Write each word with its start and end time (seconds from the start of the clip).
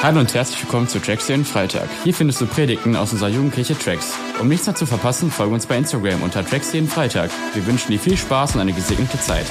Hallo 0.00 0.20
und 0.20 0.32
herzlich 0.32 0.62
willkommen 0.62 0.86
zu 0.86 1.00
Tracks 1.00 1.26
den 1.26 1.44
Freitag. 1.44 1.88
Hier 2.04 2.14
findest 2.14 2.40
du 2.40 2.46
Predigten 2.46 2.94
aus 2.94 3.12
unserer 3.12 3.30
Jugendkirche 3.30 3.76
Tracks. 3.76 4.16
Um 4.40 4.46
nichts 4.46 4.64
mehr 4.64 4.76
zu 4.76 4.86
verpassen, 4.86 5.28
folge 5.28 5.52
uns 5.52 5.66
bei 5.66 5.76
Instagram 5.76 6.22
unter 6.22 6.46
Tracks 6.46 6.72
jeden 6.72 6.86
Freitag. 6.86 7.32
Wir 7.52 7.66
wünschen 7.66 7.90
dir 7.90 7.98
viel 7.98 8.16
Spaß 8.16 8.54
und 8.54 8.60
eine 8.60 8.72
gesegnete 8.72 9.18
Zeit. 9.18 9.46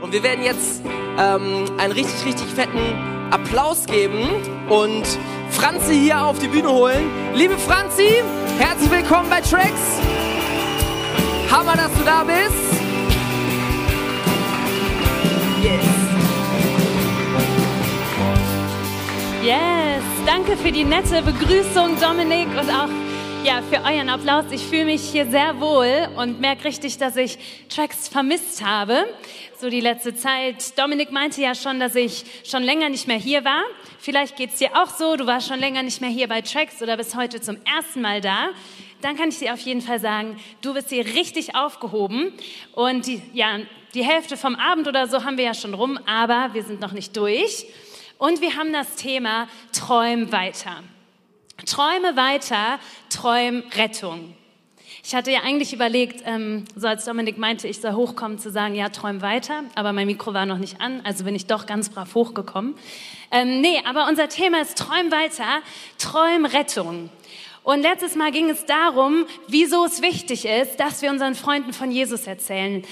Und 0.00 0.10
wir 0.10 0.22
werden 0.22 0.42
jetzt 0.42 0.80
ähm, 1.18 1.66
einen 1.76 1.92
richtig, 1.92 2.24
richtig 2.24 2.46
fetten 2.46 3.19
Applaus 3.30 3.86
geben 3.86 4.28
und 4.68 5.04
Franzi 5.50 5.94
hier 5.94 6.24
auf 6.24 6.38
die 6.38 6.48
Bühne 6.48 6.70
holen. 6.70 7.10
Liebe 7.34 7.56
Franzi, 7.58 8.22
herzlich 8.58 8.90
willkommen 8.90 9.30
bei 9.30 9.40
Tracks. 9.40 10.00
Hammer, 11.50 11.76
dass 11.76 11.92
du 11.96 12.04
da 12.04 12.24
bist. 12.24 12.54
Yes. 15.62 16.00
Yes, 19.42 20.02
danke 20.26 20.56
für 20.56 20.72
die 20.72 20.84
nette 20.84 21.22
Begrüßung, 21.22 21.98
Dominik, 22.00 22.48
und 22.48 22.68
auch 22.70 23.09
ja, 23.44 23.62
für 23.62 23.82
euren 23.84 24.08
Applaus. 24.08 24.44
Ich 24.50 24.62
fühle 24.62 24.84
mich 24.84 25.02
hier 25.02 25.26
sehr 25.26 25.60
wohl 25.60 26.08
und 26.16 26.40
merke 26.40 26.64
richtig, 26.64 26.98
dass 26.98 27.16
ich 27.16 27.38
Tracks 27.68 28.08
vermisst 28.08 28.64
habe 28.64 29.06
so 29.58 29.68
die 29.68 29.80
letzte 29.80 30.14
Zeit. 30.14 30.78
Dominik 30.78 31.12
meinte 31.12 31.40
ja 31.42 31.54
schon, 31.54 31.80
dass 31.80 31.94
ich 31.94 32.24
schon 32.44 32.62
länger 32.62 32.88
nicht 32.88 33.06
mehr 33.06 33.18
hier 33.18 33.44
war. 33.44 33.62
Vielleicht 33.98 34.36
geht 34.36 34.50
es 34.50 34.58
dir 34.58 34.70
auch 34.74 34.88
so, 34.88 35.16
du 35.16 35.26
warst 35.26 35.48
schon 35.48 35.58
länger 35.58 35.82
nicht 35.82 36.00
mehr 36.00 36.10
hier 36.10 36.28
bei 36.28 36.40
Tracks 36.40 36.82
oder 36.82 36.96
bist 36.96 37.14
heute 37.14 37.40
zum 37.40 37.58
ersten 37.64 38.00
Mal 38.00 38.20
da. 38.20 38.48
Dann 39.02 39.16
kann 39.16 39.28
ich 39.28 39.38
dir 39.38 39.52
auf 39.52 39.60
jeden 39.60 39.82
Fall 39.82 40.00
sagen, 40.00 40.38
du 40.62 40.74
bist 40.74 40.90
hier 40.90 41.04
richtig 41.04 41.54
aufgehoben. 41.54 42.32
Und 42.72 43.06
die, 43.06 43.22
ja, 43.32 43.58
die 43.94 44.04
Hälfte 44.04 44.36
vom 44.36 44.54
Abend 44.56 44.88
oder 44.88 45.08
so 45.08 45.24
haben 45.24 45.36
wir 45.36 45.44
ja 45.44 45.54
schon 45.54 45.74
rum, 45.74 45.98
aber 46.06 46.50
wir 46.52 46.62
sind 46.62 46.80
noch 46.80 46.92
nicht 46.92 47.16
durch. 47.16 47.66
Und 48.18 48.40
wir 48.40 48.56
haben 48.56 48.72
das 48.72 48.96
Thema 48.96 49.48
Träum 49.72 50.32
weiter. 50.32 50.82
Träume 51.66 52.16
weiter, 52.16 52.78
Träum 53.08 53.62
Rettung. 53.76 54.34
Ich 55.02 55.14
hatte 55.14 55.30
ja 55.30 55.40
eigentlich 55.40 55.72
überlegt, 55.72 56.22
ähm, 56.26 56.64
so 56.76 56.86
als 56.86 57.04
Dominik 57.04 57.38
meinte, 57.38 57.66
ich 57.66 57.80
soll 57.80 57.94
hochkommen, 57.94 58.38
zu 58.38 58.50
sagen, 58.50 58.74
ja, 58.74 58.90
träum 58.90 59.22
weiter, 59.22 59.64
aber 59.74 59.92
mein 59.92 60.06
Mikro 60.06 60.34
war 60.34 60.46
noch 60.46 60.58
nicht 60.58 60.80
an, 60.80 61.00
also 61.04 61.24
bin 61.24 61.34
ich 61.34 61.46
doch 61.46 61.66
ganz 61.66 61.88
brav 61.88 62.14
hochgekommen. 62.14 62.74
Ähm, 63.30 63.60
nee, 63.60 63.80
aber 63.86 64.08
unser 64.08 64.28
Thema 64.28 64.60
ist 64.60 64.76
Träum 64.76 65.10
weiter, 65.10 65.62
Träum 65.98 66.44
Rettung. 66.44 67.08
Und 67.62 67.82
letztes 67.82 68.14
Mal 68.14 68.30
ging 68.30 68.50
es 68.50 68.66
darum, 68.66 69.26
wieso 69.48 69.84
es 69.84 70.02
wichtig 70.02 70.44
ist, 70.46 70.80
dass 70.80 71.02
wir 71.02 71.10
unseren 71.10 71.34
Freunden 71.34 71.72
von 71.72 71.90
Jesus 71.90 72.26
erzählen, 72.26 72.84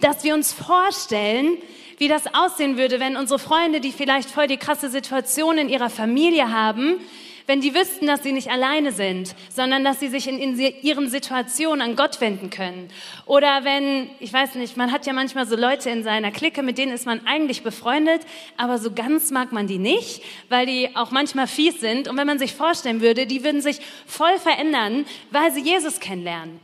dass 0.00 0.24
wir 0.24 0.34
uns 0.34 0.52
vorstellen, 0.52 1.56
wie 1.98 2.08
das 2.08 2.32
aussehen 2.34 2.76
würde, 2.76 3.00
wenn 3.00 3.16
unsere 3.16 3.38
Freunde, 3.38 3.80
die 3.80 3.92
vielleicht 3.92 4.30
voll 4.30 4.46
die 4.46 4.56
krasse 4.56 4.90
Situation 4.90 5.58
in 5.58 5.68
ihrer 5.68 5.90
Familie 5.90 6.52
haben, 6.52 7.00
wenn 7.48 7.62
die 7.62 7.74
wüssten, 7.74 8.06
dass 8.06 8.22
sie 8.22 8.32
nicht 8.32 8.50
alleine 8.50 8.92
sind, 8.92 9.34
sondern 9.48 9.82
dass 9.82 9.98
sie 9.98 10.08
sich 10.08 10.28
in, 10.28 10.38
in 10.38 10.58
ihren 10.58 11.08
Situationen 11.08 11.80
an 11.80 11.96
Gott 11.96 12.20
wenden 12.20 12.50
können. 12.50 12.90
Oder 13.24 13.64
wenn, 13.64 14.10
ich 14.20 14.30
weiß 14.30 14.56
nicht, 14.56 14.76
man 14.76 14.92
hat 14.92 15.06
ja 15.06 15.14
manchmal 15.14 15.46
so 15.46 15.56
Leute 15.56 15.88
in 15.88 16.04
seiner 16.04 16.30
Clique, 16.30 16.62
mit 16.62 16.76
denen 16.76 16.92
ist 16.92 17.06
man 17.06 17.26
eigentlich 17.26 17.62
befreundet, 17.62 18.20
aber 18.58 18.76
so 18.76 18.92
ganz 18.92 19.30
mag 19.30 19.50
man 19.50 19.66
die 19.66 19.78
nicht, 19.78 20.22
weil 20.50 20.66
die 20.66 20.94
auch 20.94 21.10
manchmal 21.10 21.46
fies 21.46 21.80
sind. 21.80 22.06
Und 22.06 22.18
wenn 22.18 22.26
man 22.26 22.38
sich 22.38 22.52
vorstellen 22.52 23.00
würde, 23.00 23.26
die 23.26 23.42
würden 23.42 23.62
sich 23.62 23.80
voll 24.06 24.38
verändern, 24.38 25.06
weil 25.30 25.50
sie 25.50 25.62
Jesus 25.62 26.00
kennenlernen. 26.00 26.60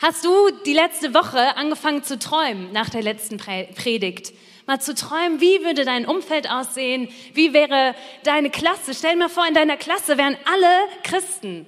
Hast 0.00 0.24
du 0.24 0.30
die 0.64 0.72
letzte 0.72 1.12
Woche 1.12 1.58
angefangen 1.58 2.02
zu 2.02 2.18
träumen 2.18 2.72
nach 2.72 2.88
der 2.88 3.02
letzten 3.02 3.36
Predigt? 3.36 4.32
Mal 4.66 4.80
zu 4.80 4.94
träumen, 4.94 5.40
wie 5.40 5.64
würde 5.64 5.84
dein 5.84 6.06
Umfeld 6.06 6.50
aussehen, 6.50 7.08
wie 7.32 7.52
wäre 7.52 7.94
deine 8.22 8.50
Klasse. 8.50 8.94
Stell 8.94 9.12
dir 9.12 9.18
mal 9.18 9.28
vor, 9.28 9.46
in 9.46 9.54
deiner 9.54 9.76
Klasse 9.76 10.16
wären 10.18 10.36
alle 10.52 10.88
Christen 11.02 11.66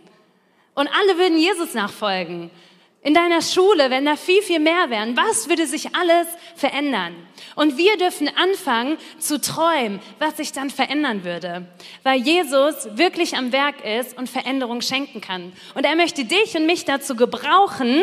und 0.75 0.89
alle 0.89 1.19
würden 1.19 1.39
Jesus 1.39 1.75
nachfolgen. 1.75 2.51
In 3.07 3.15
deiner 3.15 3.41
Schule, 3.41 3.89
wenn 3.91 4.05
da 4.05 4.17
viel, 4.17 4.43
viel 4.43 4.59
mehr 4.59 4.91
wären, 4.91 5.17
was 5.17 5.49
würde 5.49 5.69
sich 5.69 5.95
alles 5.95 6.27
verändern? 6.57 7.15
Und 7.55 7.77
wir 7.79 7.97
dürfen 7.99 8.29
anfangen 8.37 8.99
zu 9.21 9.41
träumen, 9.41 10.01
was 10.19 10.39
sich 10.39 10.51
dann 10.51 10.71
verändern 10.71 11.23
würde. 11.23 11.69
Weil 12.03 12.21
Jesus 12.21 12.89
wirklich 12.97 13.37
am 13.37 13.53
Werk 13.53 13.77
ist 13.85 14.19
und 14.19 14.29
Veränderung 14.29 14.81
schenken 14.81 15.21
kann. 15.21 15.53
Und 15.77 15.85
er 15.87 15.95
möchte 15.95 16.25
dich 16.25 16.57
und 16.57 16.67
mich 16.67 16.85
dazu 16.85 17.15
gebrauchen, 17.15 18.03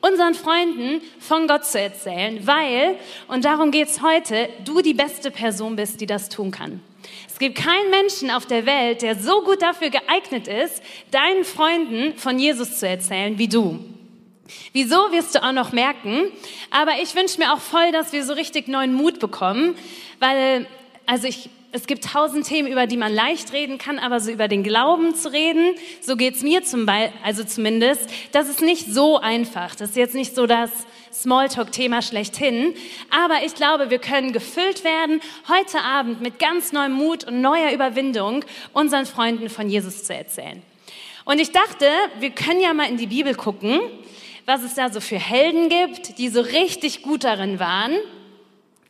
unseren 0.00 0.34
Freunden 0.34 1.02
von 1.18 1.46
Gott 1.46 1.64
zu 1.64 1.80
erzählen, 1.80 2.46
weil, 2.46 2.96
und 3.26 3.44
darum 3.44 3.70
geht's 3.70 4.00
heute, 4.02 4.48
du 4.64 4.80
die 4.80 4.94
beste 4.94 5.30
Person 5.30 5.76
bist, 5.76 6.00
die 6.00 6.06
das 6.06 6.28
tun 6.28 6.50
kann. 6.50 6.80
Es 7.26 7.38
gibt 7.38 7.56
keinen 7.56 7.90
Menschen 7.90 8.30
auf 8.30 8.46
der 8.46 8.66
Welt, 8.66 9.02
der 9.02 9.14
so 9.16 9.42
gut 9.42 9.62
dafür 9.62 9.90
geeignet 9.90 10.48
ist, 10.48 10.82
deinen 11.10 11.44
Freunden 11.44 12.16
von 12.18 12.38
Jesus 12.38 12.78
zu 12.78 12.88
erzählen 12.88 13.38
wie 13.38 13.48
du. 13.48 13.78
Wieso 14.72 14.96
wirst 15.12 15.34
du 15.34 15.42
auch 15.42 15.52
noch 15.52 15.72
merken? 15.72 16.32
Aber 16.70 16.92
ich 17.02 17.14
wünsche 17.14 17.38
mir 17.38 17.52
auch 17.52 17.60
voll, 17.60 17.92
dass 17.92 18.12
wir 18.12 18.24
so 18.24 18.32
richtig 18.32 18.66
neuen 18.66 18.94
Mut 18.94 19.20
bekommen, 19.20 19.76
weil, 20.18 20.66
also 21.06 21.28
ich 21.28 21.50
es 21.70 21.86
gibt 21.86 22.04
tausend 22.04 22.46
Themen, 22.46 22.70
über 22.70 22.86
die 22.86 22.96
man 22.96 23.12
leicht 23.12 23.52
reden 23.52 23.76
kann, 23.76 23.98
aber 23.98 24.20
so 24.20 24.30
über 24.30 24.48
den 24.48 24.62
Glauben 24.62 25.14
zu 25.14 25.30
reden, 25.30 25.74
so 26.00 26.16
geht's 26.16 26.42
mir 26.42 26.64
zum 26.64 26.86
Beispiel, 26.86 27.12
also 27.22 27.44
zumindest, 27.44 28.08
das 28.32 28.48
ist 28.48 28.62
nicht 28.62 28.86
so 28.86 29.18
einfach. 29.18 29.74
Das 29.74 29.90
ist 29.90 29.96
jetzt 29.96 30.14
nicht 30.14 30.34
so 30.34 30.46
das 30.46 30.70
Smalltalk-Thema 31.12 32.00
schlechthin. 32.00 32.74
Aber 33.10 33.44
ich 33.44 33.54
glaube, 33.54 33.90
wir 33.90 33.98
können 33.98 34.32
gefüllt 34.32 34.82
werden, 34.82 35.20
heute 35.48 35.80
Abend 35.82 36.22
mit 36.22 36.38
ganz 36.38 36.72
neuem 36.72 36.92
Mut 36.92 37.24
und 37.24 37.42
neuer 37.42 37.72
Überwindung 37.72 38.44
unseren 38.72 39.04
Freunden 39.04 39.50
von 39.50 39.68
Jesus 39.68 40.04
zu 40.04 40.14
erzählen. 40.14 40.62
Und 41.26 41.38
ich 41.38 41.52
dachte, 41.52 41.86
wir 42.18 42.30
können 42.30 42.62
ja 42.62 42.72
mal 42.72 42.88
in 42.88 42.96
die 42.96 43.08
Bibel 43.08 43.34
gucken, 43.34 43.80
was 44.46 44.62
es 44.62 44.74
da 44.74 44.90
so 44.90 45.00
für 45.00 45.18
Helden 45.18 45.68
gibt, 45.68 46.16
die 46.16 46.30
so 46.30 46.40
richtig 46.40 47.02
gut 47.02 47.24
darin 47.24 47.60
waren, 47.60 47.92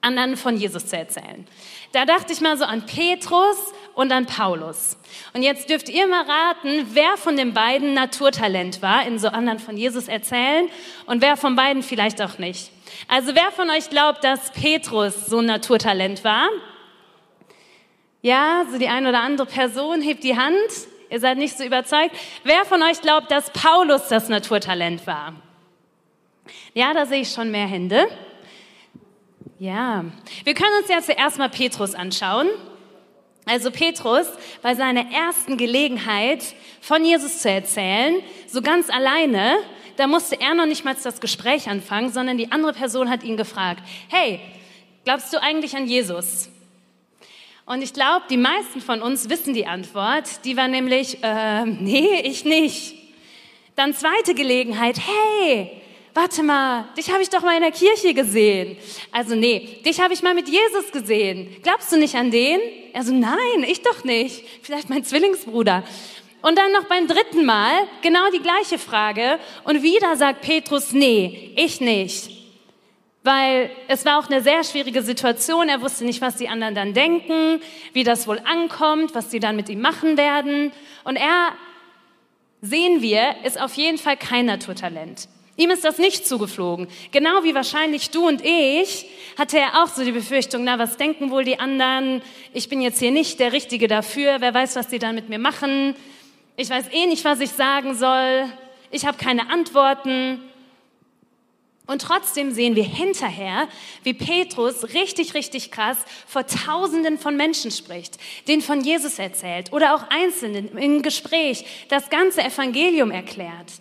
anderen 0.00 0.36
von 0.36 0.56
Jesus 0.56 0.86
zu 0.86 0.97
erzählen. 0.97 1.47
Da 1.92 2.04
dachte 2.04 2.32
ich 2.32 2.41
mal 2.41 2.56
so 2.56 2.64
an 2.64 2.86
Petrus 2.86 3.56
und 3.94 4.12
an 4.12 4.26
Paulus. 4.26 4.97
Und 5.34 5.42
jetzt 5.42 5.69
dürft 5.70 5.88
ihr 5.88 6.06
mal 6.06 6.22
raten, 6.22 6.86
wer 6.92 7.16
von 7.16 7.36
den 7.36 7.53
beiden 7.53 7.94
Naturtalent 7.94 8.81
war, 8.81 9.06
in 9.06 9.19
so 9.19 9.28
anderen 9.28 9.59
von 9.59 9.76
Jesus 9.76 10.06
erzählen 10.06 10.69
und 11.06 11.20
wer 11.20 11.36
von 11.36 11.56
beiden 11.56 11.82
vielleicht 11.82 12.22
auch 12.22 12.38
nicht. 12.38 12.70
Also 13.09 13.34
wer 13.34 13.50
von 13.50 13.70
euch 13.70 13.91
glaubt, 13.91 14.22
dass 14.22 14.53
Petrus 14.53 15.26
so 15.26 15.38
ein 15.38 15.47
Naturtalent 15.47 16.22
war? 16.25 16.48
Ja, 18.22 18.66
so 18.70 18.78
die 18.78 18.88
eine 18.88 19.09
oder 19.09 19.20
andere 19.20 19.47
Person 19.47 20.00
hebt 20.00 20.22
die 20.25 20.36
Hand. 20.36 20.56
Ihr 21.10 21.20
seid 21.20 21.38
nicht 21.38 21.56
so 21.56 21.65
überzeugt. 21.65 22.15
Wer 22.44 22.65
von 22.65 22.82
euch 22.82 23.00
glaubt, 23.00 23.30
dass 23.30 23.50
Paulus 23.50 24.09
das 24.09 24.28
Naturtalent 24.28 25.06
war? 25.06 25.34
Ja, 26.75 26.92
da 26.92 27.06
sehe 27.06 27.22
ich 27.22 27.30
schon 27.30 27.50
mehr 27.50 27.66
Hände. 27.66 28.09
Ja, 29.61 30.05
wir 30.45 30.55
können 30.55 30.71
uns 30.81 30.89
ja 30.89 31.03
zuerst 31.03 31.37
mal 31.37 31.49
Petrus 31.49 31.97
anschauen. 31.97 32.47
Also 33.45 33.73
Petrus 33.73 34.29
bei 34.63 34.77
seiner 34.77 35.11
ersten 35.11 35.57
Gelegenheit 35.57 36.45
von 36.81 37.05
Jesus 37.05 37.41
zu 37.41 37.51
erzählen, 37.51 38.23
so 38.47 38.63
ganz 38.63 38.89
alleine, 38.89 39.57
da 39.97 40.07
musste 40.07 40.41
er 40.41 40.55
noch 40.55 40.67
nicht 40.67 40.85
mal 40.85 40.95
das 41.03 41.21
Gespräch 41.21 41.69
anfangen, 41.69 42.13
sondern 42.13 42.39
die 42.39 42.53
andere 42.53 42.73
Person 42.73 43.11
hat 43.11 43.25
ihn 43.25 43.37
gefragt, 43.37 43.83
hey, 44.09 44.39
glaubst 45.05 45.33
du 45.33 45.43
eigentlich 45.43 45.75
an 45.75 45.87
Jesus? 45.87 46.51
Und 47.67 47.83
ich 47.83 47.93
glaube, 47.93 48.27
die 48.31 48.37
meisten 48.37 48.81
von 48.81 49.03
uns 49.03 49.28
wissen 49.28 49.54
die 49.54 49.66
Antwort. 49.66 50.45
Die 50.45 50.57
war 50.57 50.69
nämlich, 50.69 51.19
äh, 51.25 51.65
nee, 51.66 52.21
ich 52.22 52.45
nicht. 52.45 52.95
Dann 53.75 53.93
zweite 53.93 54.34
Gelegenheit, 54.34 55.01
hey, 55.01 55.83
warte 56.18 56.42
mal, 56.42 56.88
dich 56.97 57.12
habe 57.12 57.22
ich 57.22 57.30
doch 57.30 57.42
mal 57.42 57.54
in 57.54 57.62
der 57.62 57.70
Kirche 57.70 58.12
gesehen. 58.12 58.76
Also 59.12 59.36
nee, 59.36 59.80
dich 59.86 60.00
habe 60.00 60.12
ich 60.12 60.20
mal 60.20 60.34
mit 60.34 60.48
Jesus 60.48 60.91
gesehen. 60.91 61.56
Glaubst 61.62 61.92
du 61.92 61.97
nicht 61.97 62.16
an 62.16 62.32
den? 62.32 62.59
Also 62.92 63.15
nein, 63.15 63.62
ich 63.68 63.82
doch 63.82 64.03
nicht. 64.03 64.44
Vielleicht 64.62 64.91
mein 64.91 65.04
Zwillingsbruder. 65.04 65.84
Und 66.42 66.59
dann 66.59 66.72
noch 66.72 66.84
beim 66.84 67.06
dritten 67.06 67.44
Mal 67.44 67.72
genau 68.03 68.30
die 68.32 68.41
gleiche 68.41 68.78
Frage. 68.78 69.38
Und 69.62 69.84
wieder 69.84 70.16
sagt 70.16 70.41
Petrus, 70.41 70.91
nee, 70.91 71.53
ich 71.56 71.80
nicht. 71.80 72.30
Weil 73.22 73.70
es 73.86 74.04
war 74.04 74.18
auch 74.18 74.28
eine 74.28 74.42
sehr 74.42 74.65
schwierige 74.65 75.03
Situation. 75.03 75.68
Er 75.68 75.82
wusste 75.82 76.04
nicht, 76.04 76.20
was 76.20 76.34
die 76.34 76.48
anderen 76.48 76.74
dann 76.74 76.94
denken, 76.94 77.60
wie 77.92 78.03
das 78.03 78.26
wohl 78.26 78.41
ankommt, 78.44 79.15
was 79.15 79.30
sie 79.30 79.38
dann 79.38 79.54
mit 79.54 79.68
ihm 79.68 79.80
machen 79.80 80.16
werden. 80.16 80.72
Und 81.04 81.15
er, 81.15 81.53
sehen 82.60 83.03
wir, 83.03 83.36
ist 83.44 83.60
auf 83.60 83.74
jeden 83.74 83.98
Fall 83.98 84.16
kein 84.16 84.47
Naturtalent. 84.47 85.28
Ihm 85.59 85.71
ist 85.71 85.84
das 85.84 85.99
nicht 85.99 86.25
zugeflogen. 86.25 86.87
Genau 87.10 87.43
wie 87.43 87.53
wahrscheinlich 87.53 88.10
du 88.10 88.28
und 88.28 88.45
ich 88.45 89.07
hatte 89.37 89.59
er 89.59 89.83
auch 89.83 89.89
so 89.89 90.05
die 90.05 90.13
Befürchtung, 90.13 90.63
na, 90.63 90.78
was 90.78 90.97
denken 90.97 91.33
wohl 91.33 91.43
die 91.43 91.59
anderen? 91.59 92.22
Ich 92.53 92.69
bin 92.69 92.81
jetzt 92.81 93.01
hier 93.01 93.10
nicht 93.10 93.41
der 93.41 93.53
Richtige 93.53 93.89
dafür. 93.89 94.37
Wer 94.39 94.55
weiß, 94.55 94.77
was 94.77 94.87
die 94.87 95.01
dann 95.01 95.16
mit 95.16 95.28
mir 95.28 95.41
machen? 95.41 95.97
Ich 96.57 96.71
weiß 96.71 96.84
eh 96.93 97.07
nicht, 97.07 97.25
was 97.25 97.41
ich 97.41 97.51
sagen 97.51 97.97
soll. 97.97 98.45
Ich 98.93 99.05
habe 99.05 99.19
keine 99.19 99.51
Antworten. 99.51 100.41
Und 101.89 102.03
trotzdem 102.03 102.53
sehen 102.53 102.77
wir 102.77 102.84
hinterher, 102.84 103.66
wie 104.04 104.15
Petrus 104.15 104.95
richtig, 104.95 105.34
richtig 105.34 105.72
krass 105.72 105.97
vor 106.28 106.47
Tausenden 106.47 107.19
von 107.19 107.37
Menschen 107.37 107.72
spricht, 107.72 108.19
den 108.47 108.61
von 108.61 108.81
Jesus 108.81 109.19
erzählt 109.19 109.72
oder 109.72 109.97
auch 109.97 110.04
Einzelnen 110.09 110.78
im 110.78 111.03
Gespräch 111.03 111.65
das 111.89 112.11
ganze 112.11 112.45
Evangelium 112.45 113.11
erklärt 113.11 113.72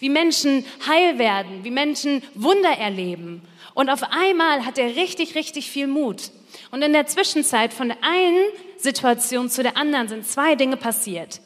wie 0.00 0.08
Menschen 0.08 0.64
heil 0.86 1.18
werden, 1.18 1.62
wie 1.62 1.70
Menschen 1.70 2.22
Wunder 2.34 2.70
erleben. 2.70 3.42
Und 3.74 3.88
auf 3.88 4.02
einmal 4.02 4.66
hat 4.66 4.78
er 4.78 4.96
richtig, 4.96 5.36
richtig 5.36 5.70
viel 5.70 5.86
Mut. 5.86 6.30
Und 6.72 6.82
in 6.82 6.92
der 6.92 7.06
Zwischenzeit 7.06 7.72
von 7.72 7.88
der 7.88 7.98
einen 8.02 8.44
Situation 8.76 9.48
zu 9.48 9.62
der 9.62 9.76
anderen 9.76 10.08
sind 10.08 10.26
zwei 10.26 10.56
Dinge 10.56 10.76
passiert. 10.76 11.40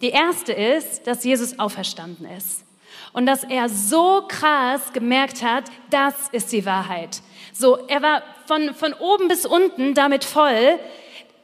Die 0.00 0.10
erste 0.10 0.52
ist, 0.52 1.06
dass 1.06 1.24
Jesus 1.24 1.58
auferstanden 1.58 2.26
ist. 2.36 2.64
Und 3.12 3.26
dass 3.26 3.42
er 3.42 3.68
so 3.68 4.24
krass 4.28 4.92
gemerkt 4.92 5.42
hat, 5.42 5.64
das 5.90 6.14
ist 6.30 6.52
die 6.52 6.64
Wahrheit. 6.64 7.20
So, 7.52 7.78
er 7.88 8.02
war 8.02 8.22
von, 8.46 8.74
von 8.74 8.92
oben 8.92 9.28
bis 9.28 9.46
unten 9.46 9.94
damit 9.94 10.24
voll, 10.24 10.78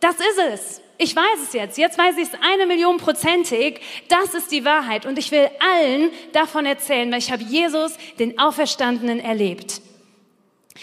das 0.00 0.16
ist 0.16 0.38
es 0.52 0.83
ich 0.98 1.14
weiß 1.14 1.42
es 1.42 1.52
jetzt, 1.52 1.78
jetzt 1.78 1.98
weiß 1.98 2.16
ich 2.16 2.28
es 2.28 2.34
eine 2.40 2.66
Million 2.66 2.98
prozentig, 2.98 3.80
das 4.08 4.34
ist 4.34 4.52
die 4.52 4.64
Wahrheit 4.64 5.06
und 5.06 5.18
ich 5.18 5.30
will 5.30 5.48
allen 5.58 6.10
davon 6.32 6.66
erzählen, 6.66 7.10
weil 7.10 7.18
ich 7.18 7.32
habe 7.32 7.42
Jesus, 7.42 7.96
den 8.18 8.38
Auferstandenen, 8.38 9.20
erlebt. 9.20 9.80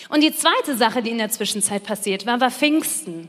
Und 0.09 0.21
die 0.21 0.33
zweite 0.33 0.77
Sache, 0.77 1.01
die 1.01 1.09
in 1.09 1.17
der 1.17 1.29
Zwischenzeit 1.29 1.83
passiert 1.83 2.25
war, 2.25 2.39
war 2.39 2.49
Pfingsten, 2.49 3.27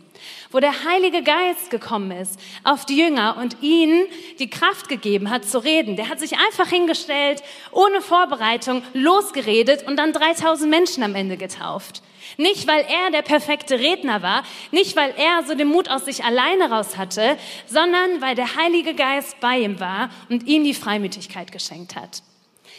wo 0.53 0.61
der 0.61 0.85
Heilige 0.85 1.23
Geist 1.23 1.71
gekommen 1.71 2.13
ist 2.13 2.39
auf 2.63 2.85
die 2.87 2.97
Jünger 2.97 3.37
und 3.39 3.57
ihnen 3.63 4.07
die 4.39 4.49
Kraft 4.49 4.89
gegeben 4.89 5.31
hat 5.31 5.45
zu 5.45 5.59
reden. 5.59 5.97
Der 5.97 6.09
hat 6.09 6.21
sich 6.21 6.35
einfach 6.39 6.69
hingestellt, 6.69 7.43
ohne 7.73 8.01
Vorbereitung, 8.01 8.83
losgeredet 8.95 9.87
und 9.87 9.97
dann 9.97 10.13
3000 10.13 10.71
Menschen 10.71 11.03
am 11.03 11.17
Ende 11.17 11.37
getauft. 11.37 12.03
Nicht, 12.37 12.67
weil 12.67 12.85
er 12.89 13.11
der 13.11 13.23
perfekte 13.23 13.79
Redner 13.79 14.23
war, 14.23 14.43
nicht, 14.71 14.97
weil 14.97 15.15
er 15.17 15.45
so 15.47 15.55
den 15.55 15.69
Mut 15.69 15.89
aus 15.89 16.05
sich 16.05 16.25
alleine 16.25 16.71
raus 16.71 16.97
hatte, 16.97 17.37
sondern 17.67 18.21
weil 18.21 18.35
der 18.35 18.57
Heilige 18.57 18.95
Geist 18.95 19.39
bei 19.41 19.59
ihm 19.59 19.81
war 19.81 20.11
und 20.29 20.47
ihm 20.47 20.65
die 20.65 20.75
Freimütigkeit 20.75 21.53
geschenkt 21.53 21.97
hat. 21.97 22.23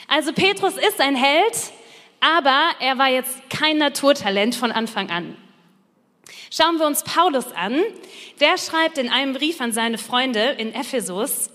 Also 0.08 0.34
Petrus 0.34 0.76
ist 0.76 1.00
ein 1.00 1.16
Held, 1.16 1.56
aber 2.20 2.72
er 2.80 2.98
war 2.98 3.10
jetzt 3.10 3.50
kein 3.50 3.78
Naturtalent 3.78 4.56
von 4.56 4.72
Anfang 4.72 5.10
an. 5.10 5.38
Schauen 6.52 6.78
wir 6.78 6.86
uns 6.86 7.04
Paulus 7.04 7.52
an. 7.54 7.82
Der 8.40 8.58
schreibt 8.58 8.98
in 8.98 9.10
einem 9.10 9.34
Brief 9.34 9.60
an 9.60 9.72
seine 9.72 9.98
Freunde 9.98 10.40
in 10.58 10.74
Ephesus, 10.74 11.50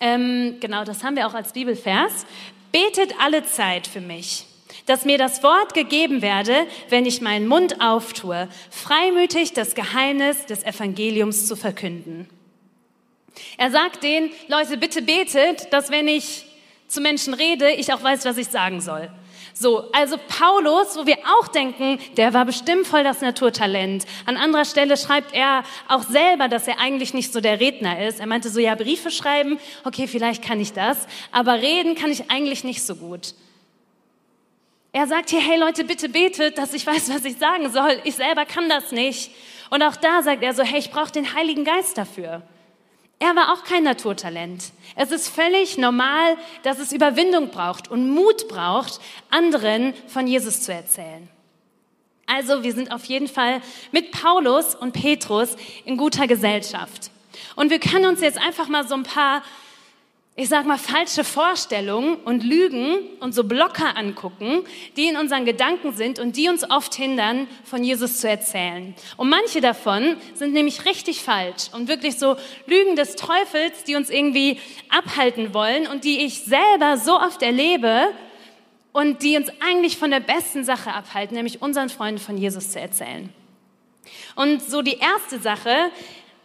ähm, 0.00 0.58
genau 0.60 0.84
das 0.84 1.02
haben 1.02 1.16
wir 1.16 1.26
auch 1.26 1.34
als 1.34 1.52
Bibelvers, 1.52 2.26
betet 2.72 3.14
alle 3.18 3.44
Zeit 3.44 3.86
für 3.86 4.00
mich 4.00 4.46
dass 4.86 5.04
mir 5.04 5.18
das 5.18 5.42
Wort 5.42 5.74
gegeben 5.74 6.22
werde, 6.22 6.66
wenn 6.88 7.06
ich 7.06 7.20
meinen 7.20 7.46
Mund 7.46 7.80
auftue, 7.80 8.48
freimütig 8.70 9.52
das 9.52 9.74
Geheimnis 9.74 10.46
des 10.46 10.64
Evangeliums 10.64 11.46
zu 11.46 11.56
verkünden. 11.56 12.28
Er 13.58 13.70
sagt 13.70 14.02
denen, 14.02 14.30
Leute, 14.48 14.78
bitte 14.78 15.02
betet, 15.02 15.72
dass 15.72 15.90
wenn 15.90 16.08
ich 16.08 16.46
zu 16.88 17.00
Menschen 17.00 17.34
rede, 17.34 17.70
ich 17.72 17.92
auch 17.92 18.02
weiß, 18.02 18.24
was 18.24 18.38
ich 18.38 18.48
sagen 18.48 18.80
soll. 18.80 19.10
So, 19.58 19.90
also 19.92 20.18
Paulus, 20.28 20.96
wo 20.98 21.06
wir 21.06 21.16
auch 21.38 21.48
denken, 21.48 21.98
der 22.18 22.34
war 22.34 22.44
bestimmt 22.44 22.86
voll 22.86 23.04
das 23.04 23.22
Naturtalent. 23.22 24.04
An 24.26 24.36
anderer 24.36 24.66
Stelle 24.66 24.98
schreibt 24.98 25.34
er 25.34 25.64
auch 25.88 26.02
selber, 26.02 26.48
dass 26.48 26.68
er 26.68 26.78
eigentlich 26.78 27.14
nicht 27.14 27.32
so 27.32 27.40
der 27.40 27.58
Redner 27.58 28.06
ist. 28.06 28.20
Er 28.20 28.26
meinte 28.26 28.50
so, 28.50 28.60
ja, 28.60 28.74
Briefe 28.74 29.10
schreiben, 29.10 29.58
okay, 29.84 30.08
vielleicht 30.08 30.44
kann 30.44 30.60
ich 30.60 30.74
das, 30.74 30.98
aber 31.32 31.54
reden 31.54 31.94
kann 31.94 32.10
ich 32.10 32.30
eigentlich 32.30 32.64
nicht 32.64 32.82
so 32.82 32.96
gut. 32.96 33.34
Er 34.96 35.06
sagt 35.06 35.28
hier, 35.28 35.42
hey 35.42 35.58
Leute, 35.58 35.84
bitte 35.84 36.08
betet, 36.08 36.56
dass 36.56 36.72
ich 36.72 36.86
weiß, 36.86 37.10
was 37.10 37.26
ich 37.26 37.36
sagen 37.36 37.70
soll. 37.70 38.00
Ich 38.04 38.14
selber 38.14 38.46
kann 38.46 38.70
das 38.70 38.92
nicht. 38.92 39.30
Und 39.68 39.82
auch 39.82 39.94
da 39.94 40.22
sagt 40.22 40.42
er 40.42 40.54
so, 40.54 40.62
hey, 40.62 40.78
ich 40.78 40.90
brauche 40.90 41.12
den 41.12 41.34
Heiligen 41.34 41.64
Geist 41.64 41.98
dafür. 41.98 42.40
Er 43.18 43.36
war 43.36 43.52
auch 43.52 43.62
kein 43.64 43.82
Naturtalent. 43.82 44.72
Es 44.94 45.10
ist 45.10 45.28
völlig 45.28 45.76
normal, 45.76 46.38
dass 46.62 46.78
es 46.78 46.92
Überwindung 46.92 47.50
braucht 47.50 47.88
und 47.88 48.08
Mut 48.08 48.48
braucht, 48.48 48.98
anderen 49.28 49.92
von 50.06 50.26
Jesus 50.26 50.62
zu 50.62 50.72
erzählen. 50.72 51.28
Also 52.24 52.62
wir 52.62 52.72
sind 52.72 52.90
auf 52.90 53.04
jeden 53.04 53.28
Fall 53.28 53.60
mit 53.92 54.12
Paulus 54.12 54.74
und 54.74 54.92
Petrus 54.92 55.56
in 55.84 55.98
guter 55.98 56.26
Gesellschaft. 56.26 57.10
Und 57.54 57.68
wir 57.68 57.80
können 57.80 58.06
uns 58.06 58.22
jetzt 58.22 58.40
einfach 58.40 58.68
mal 58.68 58.88
so 58.88 58.94
ein 58.94 59.02
paar 59.02 59.42
ich 60.38 60.50
sag 60.50 60.66
mal, 60.66 60.76
falsche 60.76 61.24
Vorstellungen 61.24 62.16
und 62.16 62.44
Lügen 62.44 62.98
und 63.20 63.34
so 63.34 63.44
Blocker 63.44 63.96
angucken, 63.96 64.64
die 64.96 65.08
in 65.08 65.16
unseren 65.16 65.46
Gedanken 65.46 65.94
sind 65.94 66.18
und 66.18 66.36
die 66.36 66.50
uns 66.50 66.68
oft 66.68 66.94
hindern, 66.94 67.48
von 67.64 67.82
Jesus 67.82 68.20
zu 68.20 68.28
erzählen. 68.28 68.94
Und 69.16 69.30
manche 69.30 69.62
davon 69.62 70.18
sind 70.34 70.52
nämlich 70.52 70.84
richtig 70.84 71.22
falsch 71.22 71.70
und 71.72 71.88
wirklich 71.88 72.18
so 72.18 72.36
Lügen 72.66 72.96
des 72.96 73.16
Teufels, 73.16 73.84
die 73.84 73.96
uns 73.96 74.10
irgendwie 74.10 74.60
abhalten 74.90 75.54
wollen 75.54 75.86
und 75.86 76.04
die 76.04 76.26
ich 76.26 76.42
selber 76.42 76.98
so 76.98 77.18
oft 77.18 77.40
erlebe 77.42 78.08
und 78.92 79.22
die 79.22 79.38
uns 79.38 79.48
eigentlich 79.66 79.96
von 79.96 80.10
der 80.10 80.20
besten 80.20 80.64
Sache 80.64 80.92
abhalten, 80.92 81.34
nämlich 81.34 81.62
unseren 81.62 81.88
Freunden 81.88 82.20
von 82.20 82.36
Jesus 82.36 82.72
zu 82.72 82.78
erzählen. 82.78 83.30
Und 84.34 84.62
so 84.62 84.82
die 84.82 84.98
erste 84.98 85.38
Sache, 85.38 85.90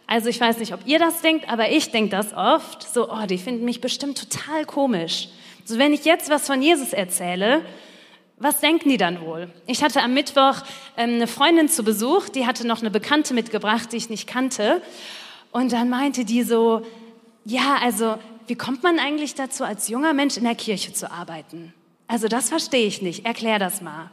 also 0.06 0.28
ich 0.28 0.40
weiß 0.40 0.58
nicht, 0.58 0.74
ob 0.74 0.86
ihr 0.86 0.98
das 0.98 1.20
denkt, 1.22 1.48
aber 1.48 1.70
ich 1.70 1.90
denke 1.90 2.10
das 2.10 2.34
oft. 2.34 2.82
So, 2.82 3.10
oh, 3.10 3.26
die 3.26 3.38
finden 3.38 3.64
mich 3.64 3.80
bestimmt 3.80 4.18
total 4.18 4.64
komisch. 4.64 5.28
So, 5.64 5.78
wenn 5.78 5.92
ich 5.92 6.04
jetzt 6.04 6.28
was 6.28 6.46
von 6.46 6.60
Jesus 6.60 6.92
erzähle, 6.92 7.64
was 8.36 8.60
denken 8.60 8.88
die 8.88 8.96
dann 8.96 9.20
wohl? 9.20 9.50
Ich 9.66 9.84
hatte 9.84 10.02
am 10.02 10.14
Mittwoch 10.14 10.56
ähm, 10.96 11.14
eine 11.14 11.26
Freundin 11.28 11.68
zu 11.68 11.84
Besuch, 11.84 12.28
die 12.28 12.46
hatte 12.46 12.66
noch 12.66 12.80
eine 12.80 12.90
Bekannte 12.90 13.34
mitgebracht, 13.34 13.92
die 13.92 13.96
ich 13.96 14.10
nicht 14.10 14.26
kannte. 14.26 14.82
Und 15.52 15.72
dann 15.72 15.88
meinte 15.88 16.24
die 16.24 16.42
so, 16.42 16.84
ja, 17.44 17.78
also 17.80 18.16
wie 18.48 18.56
kommt 18.56 18.82
man 18.82 18.98
eigentlich 18.98 19.34
dazu, 19.34 19.64
als 19.64 19.88
junger 19.88 20.12
Mensch 20.12 20.36
in 20.36 20.44
der 20.44 20.56
Kirche 20.56 20.92
zu 20.92 21.10
arbeiten? 21.10 21.72
Also 22.08 22.26
das 22.26 22.48
verstehe 22.48 22.86
ich 22.86 23.00
nicht. 23.00 23.24
Erklär 23.24 23.58
das 23.58 23.80
mal. 23.80 24.10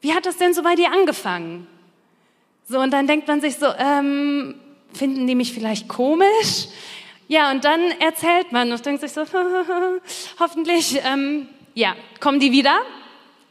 Wie 0.00 0.14
hat 0.14 0.24
das 0.24 0.36
denn 0.36 0.54
so 0.54 0.62
bei 0.62 0.74
dir 0.74 0.92
angefangen? 0.92 1.66
So, 2.68 2.78
und 2.78 2.92
dann 2.92 3.06
denkt 3.06 3.28
man 3.28 3.40
sich 3.40 3.56
so, 3.56 3.66
ähm, 3.76 4.54
finden 4.94 5.26
die 5.26 5.34
mich 5.34 5.52
vielleicht 5.52 5.88
komisch? 5.88 6.68
Ja, 7.28 7.50
und 7.50 7.64
dann 7.64 7.80
erzählt 7.98 8.52
man 8.52 8.72
und 8.72 8.84
denkt 8.84 9.00
sich 9.00 9.12
so, 9.12 9.22
hoffentlich, 10.38 11.00
ähm, 11.04 11.48
ja, 11.74 11.94
kommen 12.20 12.40
die 12.40 12.52
wieder? 12.52 12.76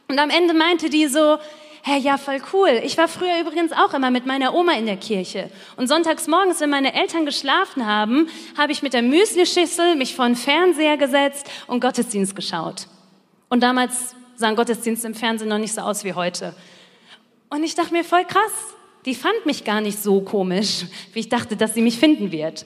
Und 0.08 0.18
am 0.18 0.30
Ende 0.30 0.54
meinte 0.54 0.88
die 0.88 1.06
so, 1.06 1.38
hey, 1.82 1.98
ja, 1.98 2.16
voll 2.16 2.40
cool. 2.52 2.80
Ich 2.84 2.96
war 2.96 3.08
früher 3.08 3.40
übrigens 3.40 3.72
auch 3.72 3.92
immer 3.92 4.10
mit 4.10 4.24
meiner 4.24 4.54
Oma 4.54 4.74
in 4.74 4.86
der 4.86 4.96
Kirche. 4.96 5.50
Und 5.76 5.88
sonntags 5.88 6.28
morgens, 6.28 6.60
wenn 6.60 6.70
meine 6.70 6.94
Eltern 6.94 7.26
geschlafen 7.26 7.86
haben, 7.86 8.28
habe 8.56 8.72
ich 8.72 8.82
mit 8.82 8.92
der 8.92 9.02
Müslischüssel 9.02 9.96
mich 9.96 10.14
vor 10.14 10.26
den 10.26 10.36
Fernseher 10.36 10.96
gesetzt 10.96 11.50
und 11.66 11.80
Gottesdienst 11.80 12.36
geschaut. 12.36 12.86
Und 13.48 13.62
damals 13.62 14.14
sahen 14.36 14.54
Gottesdienste 14.54 15.08
im 15.08 15.14
Fernsehen 15.14 15.48
noch 15.48 15.58
nicht 15.58 15.74
so 15.74 15.80
aus 15.80 16.04
wie 16.04 16.12
heute. 16.12 16.54
Und 17.50 17.64
ich 17.64 17.74
dachte 17.74 17.92
mir, 17.92 18.04
voll 18.04 18.24
krass 18.24 18.52
die 19.04 19.14
fand 19.14 19.46
mich 19.46 19.64
gar 19.64 19.80
nicht 19.80 20.02
so 20.02 20.20
komisch, 20.20 20.84
wie 21.12 21.20
ich 21.20 21.28
dachte, 21.28 21.56
dass 21.56 21.74
sie 21.74 21.82
mich 21.82 21.98
finden 21.98 22.32
wird. 22.32 22.64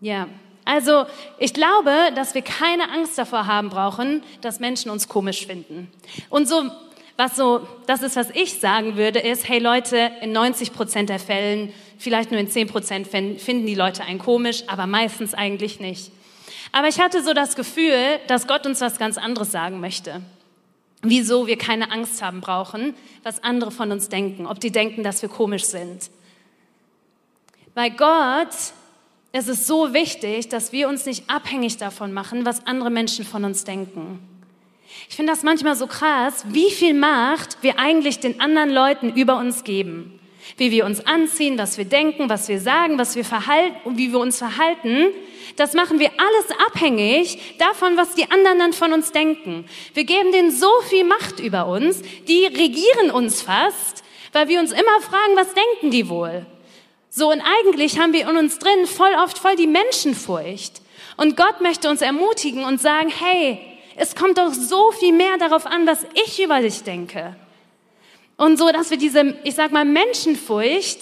Ja, 0.00 0.28
also 0.64 1.04
ich 1.38 1.52
glaube, 1.52 1.92
dass 2.14 2.34
wir 2.34 2.42
keine 2.42 2.90
Angst 2.90 3.18
davor 3.18 3.46
haben 3.46 3.68
brauchen, 3.68 4.22
dass 4.40 4.60
Menschen 4.60 4.90
uns 4.90 5.08
komisch 5.08 5.46
finden. 5.46 5.90
Und 6.30 6.48
so, 6.48 6.70
was 7.16 7.36
so, 7.36 7.66
das 7.86 8.02
ist, 8.02 8.16
was 8.16 8.30
ich 8.30 8.58
sagen 8.60 8.96
würde, 8.96 9.18
ist, 9.18 9.48
hey 9.48 9.58
Leute, 9.58 10.10
in 10.22 10.32
90 10.32 10.72
Prozent 10.72 11.10
der 11.10 11.18
Fällen, 11.18 11.72
vielleicht 11.98 12.30
nur 12.30 12.40
in 12.40 12.48
10 12.48 12.68
Prozent 12.68 13.06
finden 13.06 13.66
die 13.66 13.74
Leute 13.74 14.04
einen 14.04 14.18
komisch, 14.18 14.64
aber 14.66 14.86
meistens 14.86 15.34
eigentlich 15.34 15.80
nicht. 15.80 16.10
Aber 16.72 16.88
ich 16.88 16.98
hatte 16.98 17.22
so 17.22 17.34
das 17.34 17.54
Gefühl, 17.54 18.18
dass 18.26 18.48
Gott 18.48 18.66
uns 18.66 18.80
was 18.80 18.98
ganz 18.98 19.18
anderes 19.18 19.52
sagen 19.52 19.80
möchte 19.80 20.22
wieso 21.04 21.46
wir 21.46 21.56
keine 21.56 21.90
Angst 21.90 22.22
haben 22.22 22.40
brauchen, 22.40 22.94
was 23.22 23.42
andere 23.42 23.70
von 23.70 23.92
uns 23.92 24.08
denken, 24.08 24.46
ob 24.46 24.60
die 24.60 24.72
denken, 24.72 25.02
dass 25.02 25.22
wir 25.22 25.28
komisch 25.28 25.64
sind. 25.64 26.10
Bei 27.74 27.88
Gott 27.88 28.54
ist 29.32 29.48
es 29.48 29.66
so 29.66 29.92
wichtig, 29.92 30.48
dass 30.48 30.72
wir 30.72 30.88
uns 30.88 31.06
nicht 31.06 31.28
abhängig 31.28 31.76
davon 31.76 32.12
machen, 32.12 32.46
was 32.46 32.66
andere 32.66 32.90
Menschen 32.90 33.24
von 33.24 33.44
uns 33.44 33.64
denken. 33.64 34.20
Ich 35.08 35.16
finde 35.16 35.32
das 35.32 35.42
manchmal 35.42 35.74
so 35.74 35.86
krass, 35.86 36.44
wie 36.48 36.70
viel 36.70 36.94
Macht 36.94 37.58
wir 37.62 37.78
eigentlich 37.78 38.20
den 38.20 38.40
anderen 38.40 38.70
Leuten 38.70 39.12
über 39.12 39.38
uns 39.38 39.64
geben. 39.64 40.20
Wie 40.56 40.70
wir 40.70 40.84
uns 40.84 41.04
anziehen, 41.06 41.58
was 41.58 41.78
wir 41.78 41.84
denken, 41.84 42.28
was 42.28 42.48
wir 42.48 42.60
sagen, 42.60 42.98
was 42.98 43.16
wir 43.16 43.24
verhalten 43.24 43.76
und 43.84 43.98
wie 43.98 44.12
wir 44.12 44.18
uns 44.18 44.38
verhalten, 44.38 45.08
das 45.56 45.74
machen 45.74 45.98
wir 45.98 46.10
alles 46.10 46.60
abhängig 46.66 47.56
davon, 47.58 47.96
was 47.96 48.14
die 48.14 48.30
anderen 48.30 48.58
dann 48.58 48.72
von 48.72 48.92
uns 48.92 49.12
denken. 49.12 49.66
Wir 49.94 50.04
geben 50.04 50.32
denen 50.32 50.50
so 50.50 50.70
viel 50.88 51.04
Macht 51.04 51.40
über 51.40 51.66
uns, 51.66 52.02
die 52.28 52.46
regieren 52.46 53.10
uns 53.12 53.42
fast, 53.42 54.04
weil 54.32 54.48
wir 54.48 54.60
uns 54.60 54.72
immer 54.72 55.00
fragen, 55.00 55.36
was 55.36 55.54
denken 55.54 55.90
die 55.90 56.08
wohl? 56.08 56.46
So, 57.08 57.30
und 57.30 57.40
eigentlich 57.40 57.98
haben 58.00 58.12
wir 58.12 58.28
in 58.28 58.36
uns 58.36 58.58
drin 58.58 58.86
voll 58.86 59.14
oft 59.22 59.38
voll 59.38 59.54
die 59.54 59.68
Menschenfurcht. 59.68 60.82
Und 61.16 61.36
Gott 61.36 61.60
möchte 61.60 61.88
uns 61.88 62.02
ermutigen 62.02 62.64
und 62.64 62.80
sagen, 62.80 63.08
hey, 63.08 63.60
es 63.96 64.16
kommt 64.16 64.38
doch 64.38 64.52
so 64.52 64.90
viel 64.90 65.12
mehr 65.12 65.38
darauf 65.38 65.66
an, 65.66 65.86
was 65.86 66.04
ich 66.26 66.42
über 66.42 66.60
dich 66.60 66.82
denke. 66.82 67.36
Und 68.36 68.58
so, 68.58 68.70
dass 68.70 68.90
wir 68.90 68.96
diese, 68.96 69.36
ich 69.44 69.54
sag 69.54 69.72
mal, 69.72 69.84
Menschenfurcht 69.84 70.98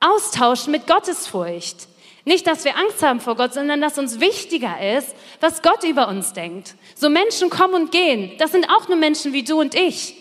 austauschen 0.00 0.70
mit 0.70 0.86
Gottesfurcht. 0.86 1.88
Nicht, 2.24 2.46
dass 2.46 2.64
wir 2.64 2.76
Angst 2.76 3.02
haben 3.02 3.20
vor 3.20 3.36
Gott, 3.36 3.54
sondern 3.54 3.80
dass 3.80 3.98
uns 3.98 4.18
wichtiger 4.20 4.96
ist, 4.98 5.14
was 5.40 5.62
Gott 5.62 5.84
über 5.84 6.08
uns 6.08 6.32
denkt. 6.32 6.74
So 6.96 7.08
Menschen 7.08 7.50
kommen 7.50 7.74
und 7.74 7.92
gehen. 7.92 8.32
Das 8.38 8.52
sind 8.52 8.68
auch 8.68 8.88
nur 8.88 8.96
Menschen 8.96 9.32
wie 9.32 9.44
du 9.44 9.60
und 9.60 9.74
ich. 9.74 10.16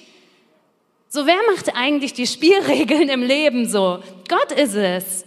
So, 1.10 1.26
wer 1.26 1.40
macht 1.52 1.76
eigentlich 1.76 2.14
die 2.14 2.28
Spielregeln 2.28 3.10
im 3.10 3.24
Leben 3.24 3.68
so? 3.68 4.04
Gott 4.28 4.52
ist 4.52 4.76
es. 4.76 5.26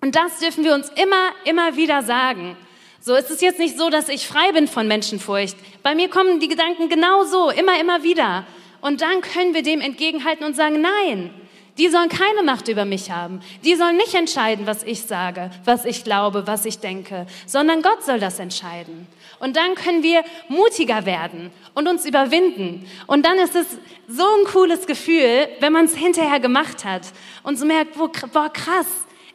Und 0.00 0.16
das 0.16 0.40
dürfen 0.40 0.64
wir 0.64 0.74
uns 0.74 0.90
immer, 0.90 1.30
immer 1.44 1.76
wieder 1.76 2.02
sagen. 2.02 2.56
So 3.00 3.14
ist 3.14 3.30
es 3.30 3.40
jetzt 3.40 3.58
nicht 3.58 3.78
so, 3.78 3.90
dass 3.90 4.08
ich 4.08 4.26
frei 4.26 4.52
bin 4.52 4.68
von 4.68 4.86
Menschenfurcht. 4.86 5.56
Bei 5.82 5.94
mir 5.94 6.08
kommen 6.08 6.40
die 6.40 6.48
Gedanken 6.48 6.88
genau 6.88 7.24
so, 7.24 7.50
immer, 7.50 7.80
immer 7.80 8.02
wieder. 8.02 8.46
Und 8.82 9.00
dann 9.00 9.22
können 9.22 9.54
wir 9.54 9.62
dem 9.62 9.80
entgegenhalten 9.80 10.44
und 10.44 10.54
sagen, 10.54 10.82
nein, 10.82 11.30
die 11.78 11.88
sollen 11.88 12.10
keine 12.10 12.42
Macht 12.42 12.68
über 12.68 12.84
mich 12.84 13.10
haben. 13.10 13.40
Die 13.64 13.74
sollen 13.76 13.96
nicht 13.96 14.12
entscheiden, 14.12 14.66
was 14.66 14.82
ich 14.82 15.02
sage, 15.02 15.50
was 15.64 15.86
ich 15.86 16.04
glaube, 16.04 16.46
was 16.46 16.66
ich 16.66 16.80
denke, 16.80 17.26
sondern 17.46 17.80
Gott 17.80 18.04
soll 18.04 18.20
das 18.20 18.38
entscheiden. 18.38 19.06
Und 19.38 19.56
dann 19.56 19.74
können 19.74 20.02
wir 20.02 20.22
mutiger 20.48 21.06
werden 21.06 21.50
und 21.74 21.88
uns 21.88 22.04
überwinden. 22.04 22.86
Und 23.06 23.24
dann 23.24 23.38
ist 23.38 23.56
es 23.56 23.66
so 24.06 24.22
ein 24.22 24.44
cooles 24.52 24.86
Gefühl, 24.86 25.48
wenn 25.60 25.72
man 25.72 25.86
es 25.86 25.96
hinterher 25.96 26.40
gemacht 26.40 26.84
hat 26.84 27.02
und 27.42 27.58
so 27.58 27.64
merkt, 27.64 27.96
boah, 27.96 28.52
krass, 28.52 28.86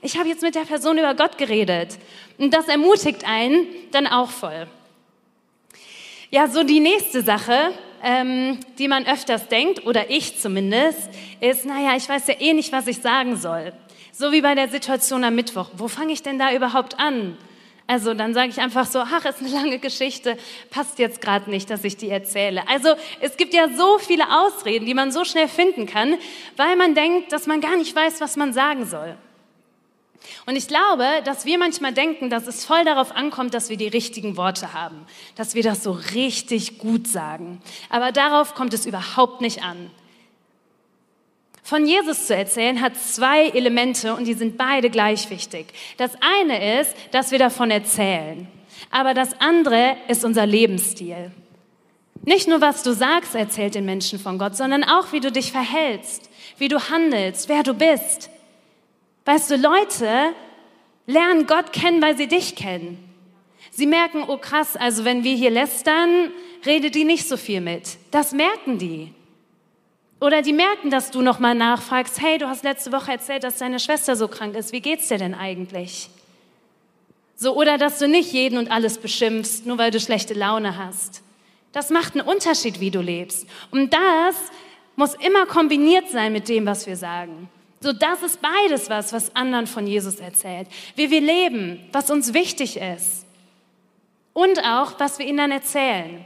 ich 0.01 0.17
habe 0.17 0.29
jetzt 0.29 0.43
mit 0.43 0.55
der 0.55 0.61
Person 0.61 0.97
über 0.99 1.15
Gott 1.15 1.37
geredet. 1.37 1.97
Und 2.37 2.53
das 2.53 2.67
ermutigt 2.67 3.25
einen 3.25 3.65
dann 3.91 4.05
auch 4.05 4.29
voll. 4.29 4.67
Ja, 6.29 6.47
so 6.47 6.63
die 6.63 6.81
nächste 6.81 7.23
Sache, 7.23 7.71
ähm, 8.03 8.59
die 8.77 8.87
man 8.87 9.05
öfters 9.05 9.47
denkt, 9.47 9.85
oder 9.85 10.09
ich 10.09 10.39
zumindest, 10.39 11.09
ist, 11.39 11.65
naja, 11.65 11.95
ich 11.95 12.07
weiß 12.07 12.27
ja 12.27 12.35
eh 12.39 12.53
nicht, 12.53 12.71
was 12.71 12.87
ich 12.87 12.97
sagen 12.97 13.35
soll. 13.35 13.73
So 14.11 14.31
wie 14.31 14.41
bei 14.41 14.55
der 14.55 14.67
Situation 14.67 15.23
am 15.23 15.35
Mittwoch. 15.35 15.69
Wo 15.73 15.87
fange 15.87 16.13
ich 16.13 16.23
denn 16.23 16.39
da 16.39 16.53
überhaupt 16.53 16.99
an? 16.99 17.37
Also 17.87 18.13
dann 18.13 18.33
sage 18.33 18.49
ich 18.49 18.59
einfach 18.59 18.85
so, 18.85 18.99
ach, 18.99 19.23
ist 19.23 19.39
eine 19.39 19.49
lange 19.49 19.79
Geschichte, 19.79 20.37
passt 20.69 20.99
jetzt 20.99 21.21
gerade 21.21 21.49
nicht, 21.49 21.69
dass 21.69 21.85
ich 21.85 21.95
die 21.95 22.09
erzähle. 22.09 22.67
Also 22.67 22.89
es 23.21 23.37
gibt 23.37 23.53
ja 23.53 23.69
so 23.69 23.97
viele 23.97 24.25
Ausreden, 24.29 24.85
die 24.85 24.93
man 24.93 25.11
so 25.11 25.23
schnell 25.23 25.47
finden 25.47 25.85
kann, 25.85 26.17
weil 26.57 26.75
man 26.75 26.95
denkt, 26.95 27.31
dass 27.31 27.47
man 27.47 27.61
gar 27.61 27.77
nicht 27.77 27.95
weiß, 27.95 28.19
was 28.19 28.35
man 28.35 28.51
sagen 28.51 28.85
soll. 28.85 29.15
Und 30.45 30.55
ich 30.55 30.67
glaube, 30.67 31.05
dass 31.25 31.45
wir 31.45 31.57
manchmal 31.57 31.93
denken, 31.93 32.29
dass 32.29 32.47
es 32.47 32.65
voll 32.65 32.83
darauf 32.85 33.15
ankommt, 33.15 33.53
dass 33.53 33.69
wir 33.69 33.77
die 33.77 33.87
richtigen 33.87 34.37
Worte 34.37 34.73
haben, 34.73 35.05
dass 35.35 35.55
wir 35.55 35.63
das 35.63 35.83
so 35.83 35.91
richtig 35.91 36.79
gut 36.79 37.07
sagen. 37.07 37.61
Aber 37.89 38.11
darauf 38.11 38.53
kommt 38.53 38.73
es 38.73 38.85
überhaupt 38.85 39.41
nicht 39.41 39.63
an. 39.63 39.91
Von 41.63 41.85
Jesus 41.85 42.27
zu 42.27 42.35
erzählen 42.35 42.79
hat 42.79 42.95
zwei 42.95 43.49
Elemente 43.49 44.15
und 44.15 44.23
die 44.23 44.35
sind 44.35 44.57
beide 44.57 44.89
gleich 44.89 45.29
wichtig. 45.29 45.67
Das 45.97 46.11
eine 46.21 46.79
ist, 46.79 46.95
dass 47.11 47.31
wir 47.31 47.39
davon 47.39 47.71
erzählen, 47.71 48.47
aber 48.89 49.13
das 49.13 49.41
andere 49.41 49.97
ist 50.07 50.23
unser 50.23 50.45
Lebensstil. 50.45 51.31
Nicht 52.23 52.47
nur, 52.47 52.61
was 52.61 52.83
du 52.83 52.93
sagst, 52.93 53.35
erzählt 53.35 53.75
den 53.75 53.85
Menschen 53.85 54.17
von 54.17 54.37
Gott, 54.37 54.55
sondern 54.55 54.83
auch, 54.83 55.11
wie 55.11 55.19
du 55.19 55.31
dich 55.31 55.51
verhältst, 55.51 56.29
wie 56.57 56.69
du 56.69 56.89
handelst, 56.89 57.49
wer 57.49 57.63
du 57.63 57.73
bist. 57.73 58.29
Weißt 59.27 59.51
du, 59.51 59.57
Leute 59.57 60.33
lernen 61.05 61.47
Gott 61.47 61.73
kennen, 61.73 62.01
weil 62.01 62.15
sie 62.15 62.27
dich 62.27 62.55
kennen. 62.55 62.97
Sie 63.71 63.85
merken, 63.85 64.23
oh 64.25 64.37
krass, 64.37 64.77
also 64.77 65.03
wenn 65.03 65.25
wir 65.25 65.35
hier 65.35 65.49
lästern, 65.49 66.31
redet 66.65 66.95
die 66.95 67.03
nicht 67.03 67.27
so 67.27 67.35
viel 67.35 67.59
mit. 67.59 67.97
Das 68.11 68.31
merken 68.31 68.77
die. 68.77 69.13
Oder 70.21 70.41
die 70.41 70.53
merken, 70.53 70.91
dass 70.91 71.11
du 71.11 71.21
nochmal 71.21 71.55
nachfragst, 71.55 72.21
hey, 72.21 72.37
du 72.37 72.47
hast 72.47 72.63
letzte 72.63 72.93
Woche 72.93 73.11
erzählt, 73.11 73.43
dass 73.43 73.57
deine 73.57 73.81
Schwester 73.81 74.15
so 74.15 74.29
krank 74.29 74.55
ist. 74.55 74.71
Wie 74.71 74.79
geht's 74.79 75.09
dir 75.09 75.17
denn 75.17 75.35
eigentlich? 75.35 76.09
So, 77.35 77.53
oder 77.53 77.77
dass 77.77 77.99
du 77.99 78.07
nicht 78.07 78.31
jeden 78.31 78.57
und 78.57 78.71
alles 78.71 78.97
beschimpfst, 78.97 79.65
nur 79.65 79.77
weil 79.77 79.91
du 79.91 79.99
schlechte 79.99 80.35
Laune 80.35 80.77
hast. 80.77 81.21
Das 81.73 81.89
macht 81.89 82.15
einen 82.15 82.25
Unterschied, 82.25 82.79
wie 82.79 82.91
du 82.91 83.01
lebst. 83.01 83.45
Und 83.71 83.93
das 83.93 84.37
muss 84.95 85.15
immer 85.15 85.45
kombiniert 85.47 86.09
sein 86.11 86.31
mit 86.31 86.47
dem, 86.47 86.65
was 86.65 86.87
wir 86.87 86.95
sagen. 86.95 87.49
So, 87.79 87.93
das 87.93 88.23
ist 88.23 88.41
beides 88.41 88.89
was, 88.89 89.13
was 89.13 89.35
anderen 89.35 89.67
von 89.67 89.85
Jesus 89.85 90.15
erzählt. 90.15 90.67
Wie 90.95 91.11
wir 91.11 91.21
leben, 91.21 91.87
was 91.91 92.09
uns 92.09 92.33
wichtig 92.33 92.77
ist. 92.77 93.25
Und 94.33 94.63
auch, 94.63 94.99
was 94.99 95.19
wir 95.19 95.25
ihnen 95.25 95.37
dann 95.37 95.51
erzählen. 95.51 96.25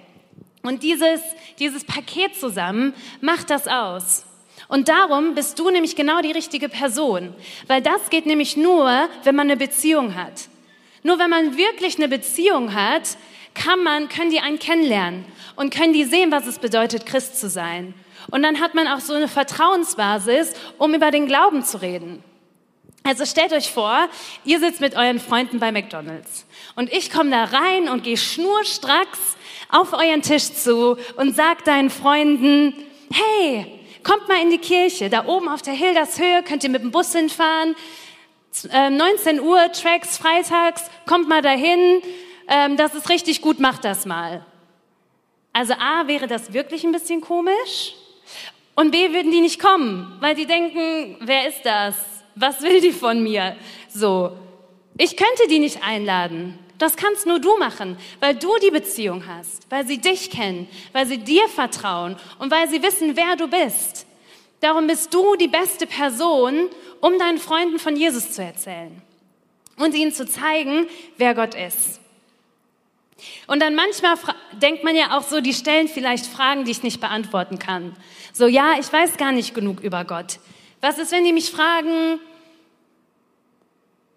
Und 0.63 0.83
dieses, 0.83 1.21
dieses 1.59 1.83
Paket 1.83 2.35
zusammen 2.35 2.93
macht 3.19 3.49
das 3.49 3.67
aus. 3.67 4.25
Und 4.67 4.87
darum 4.87 5.35
bist 5.35 5.59
du 5.59 5.69
nämlich 5.69 5.95
genau 5.95 6.21
die 6.21 6.31
richtige 6.31 6.69
Person. 6.69 7.33
Weil 7.67 7.81
das 7.81 8.09
geht 8.09 8.25
nämlich 8.25 8.55
nur, 8.55 9.09
wenn 9.23 9.35
man 9.35 9.47
eine 9.47 9.57
Beziehung 9.57 10.15
hat. 10.15 10.47
Nur 11.03 11.19
wenn 11.19 11.29
man 11.29 11.57
wirklich 11.57 11.97
eine 11.97 12.07
Beziehung 12.07 12.73
hat, 12.73 13.17
kann 13.53 13.83
man, 13.83 14.07
können 14.07 14.31
die 14.31 14.39
einen 14.39 14.59
kennenlernen 14.59 15.25
und 15.55 15.73
können 15.73 15.93
die 15.93 16.05
sehen, 16.05 16.31
was 16.31 16.47
es 16.47 16.59
bedeutet, 16.59 17.05
Christ 17.05 17.39
zu 17.39 17.49
sein. 17.49 17.93
Und 18.31 18.43
dann 18.43 18.59
hat 18.59 18.73
man 18.73 18.87
auch 18.87 18.99
so 18.99 19.13
eine 19.13 19.27
Vertrauensbasis, 19.27 20.53
um 20.77 20.95
über 20.95 21.11
den 21.11 21.27
Glauben 21.27 21.63
zu 21.63 21.81
reden. 21.81 22.23
Also 23.03 23.25
stellt 23.25 23.51
euch 23.51 23.71
vor, 23.71 24.07
ihr 24.45 24.59
sitzt 24.59 24.79
mit 24.79 24.95
euren 24.95 25.19
Freunden 25.19 25.59
bei 25.59 25.71
McDonald's 25.71 26.45
und 26.75 26.93
ich 26.93 27.11
komme 27.11 27.31
da 27.31 27.45
rein 27.45 27.89
und 27.89 28.03
gehe 28.03 28.17
schnurstracks 28.17 29.37
auf 29.69 29.93
euren 29.93 30.21
Tisch 30.21 30.53
zu 30.53 30.97
und 31.17 31.35
sag 31.35 31.65
deinen 31.65 31.89
Freunden, 31.89 32.75
hey, 33.11 33.79
kommt 34.03 34.27
mal 34.27 34.39
in 34.41 34.51
die 34.51 34.59
Kirche, 34.59 35.09
da 35.09 35.25
oben 35.25 35.49
auf 35.49 35.63
der 35.63 35.73
Hildershöhe 35.73 36.43
könnt 36.43 36.63
ihr 36.63 36.69
mit 36.69 36.83
dem 36.83 36.91
Bus 36.91 37.11
hinfahren, 37.13 37.75
19 38.71 39.37
ähm, 39.37 39.43
Uhr, 39.43 39.71
Tracks, 39.71 40.17
freitags, 40.17 40.83
kommt 41.07 41.27
mal 41.27 41.41
dahin, 41.41 42.03
ähm, 42.47 42.77
das 42.77 42.93
ist 42.93 43.09
richtig 43.09 43.41
gut, 43.41 43.59
macht 43.59 43.83
das 43.83 44.05
mal. 44.05 44.45
Also 45.53 45.73
A, 45.73 46.07
wäre 46.07 46.27
das 46.27 46.53
wirklich 46.53 46.83
ein 46.83 46.91
bisschen 46.91 47.21
komisch? 47.21 47.95
Und 48.75 48.91
B, 48.91 49.13
würden 49.13 49.31
die 49.31 49.41
nicht 49.41 49.59
kommen, 49.59 50.17
weil 50.19 50.35
die 50.35 50.45
denken, 50.45 51.17
wer 51.19 51.47
ist 51.47 51.63
das? 51.63 51.95
Was 52.35 52.61
will 52.61 52.81
die 52.81 52.91
von 52.91 53.21
mir? 53.21 53.55
So. 53.93 54.31
Ich 54.97 55.17
könnte 55.17 55.47
die 55.49 55.59
nicht 55.59 55.83
einladen. 55.83 56.57
Das 56.77 56.95
kannst 56.95 57.27
nur 57.27 57.39
du 57.39 57.57
machen, 57.57 57.95
weil 58.19 58.33
du 58.33 58.49
die 58.57 58.71
Beziehung 58.71 59.23
hast, 59.27 59.69
weil 59.69 59.85
sie 59.85 59.99
dich 59.99 60.31
kennen, 60.31 60.67
weil 60.93 61.05
sie 61.05 61.19
dir 61.19 61.47
vertrauen 61.47 62.15
und 62.39 62.49
weil 62.49 62.67
sie 62.69 62.81
wissen, 62.81 63.15
wer 63.15 63.35
du 63.35 63.47
bist. 63.47 64.07
Darum 64.61 64.87
bist 64.87 65.13
du 65.13 65.35
die 65.35 65.47
beste 65.47 65.85
Person, 65.85 66.69
um 66.99 67.19
deinen 67.19 67.37
Freunden 67.37 67.77
von 67.77 67.95
Jesus 67.95 68.31
zu 68.31 68.41
erzählen 68.43 68.99
und 69.77 69.93
ihnen 69.93 70.11
zu 70.11 70.25
zeigen, 70.25 70.87
wer 71.17 71.35
Gott 71.35 71.55
ist. 71.55 71.99
Und 73.47 73.61
dann 73.61 73.75
manchmal 73.75 74.17
denkt 74.53 74.83
man 74.83 74.95
ja 74.95 75.17
auch 75.17 75.23
so, 75.23 75.41
die 75.41 75.53
stellen 75.53 75.87
vielleicht 75.87 76.25
Fragen, 76.25 76.65
die 76.65 76.71
ich 76.71 76.83
nicht 76.83 76.99
beantworten 76.99 77.59
kann. 77.59 77.95
So, 78.33 78.47
ja, 78.47 78.75
ich 78.79 78.91
weiß 78.91 79.17
gar 79.17 79.31
nicht 79.31 79.53
genug 79.53 79.81
über 79.81 80.05
Gott. 80.05 80.39
Was 80.79 80.97
ist, 80.97 81.11
wenn 81.11 81.23
die 81.23 81.33
mich 81.33 81.51
fragen, 81.51 82.19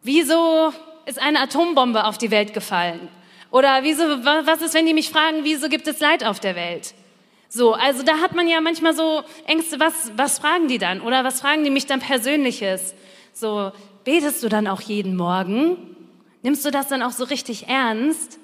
wieso 0.02 0.72
ist 1.06 1.20
eine 1.20 1.40
Atombombe 1.40 2.04
auf 2.04 2.18
die 2.18 2.30
Welt 2.30 2.54
gefallen? 2.54 3.08
Oder 3.50 3.82
wieso, 3.82 4.02
was 4.02 4.62
ist, 4.62 4.74
wenn 4.74 4.86
die 4.86 4.94
mich 4.94 5.10
fragen, 5.10 5.40
wieso 5.42 5.68
gibt 5.68 5.86
es 5.86 6.00
Leid 6.00 6.24
auf 6.24 6.40
der 6.40 6.56
Welt? 6.56 6.94
So, 7.48 7.74
also 7.74 8.02
da 8.02 8.18
hat 8.18 8.34
man 8.34 8.48
ja 8.48 8.60
manchmal 8.60 8.94
so 8.94 9.22
Ängste, 9.46 9.78
was, 9.78 10.10
was 10.16 10.38
fragen 10.40 10.66
die 10.66 10.78
dann? 10.78 11.00
Oder 11.00 11.22
was 11.22 11.40
fragen 11.40 11.62
die 11.62 11.70
mich 11.70 11.86
dann 11.86 12.00
Persönliches? 12.00 12.94
So, 13.32 13.70
betest 14.02 14.42
du 14.42 14.48
dann 14.48 14.66
auch 14.66 14.80
jeden 14.80 15.14
Morgen? 15.16 15.96
Nimmst 16.42 16.64
du 16.64 16.70
das 16.70 16.88
dann 16.88 17.02
auch 17.02 17.12
so 17.12 17.24
richtig 17.24 17.68
ernst? 17.68 18.38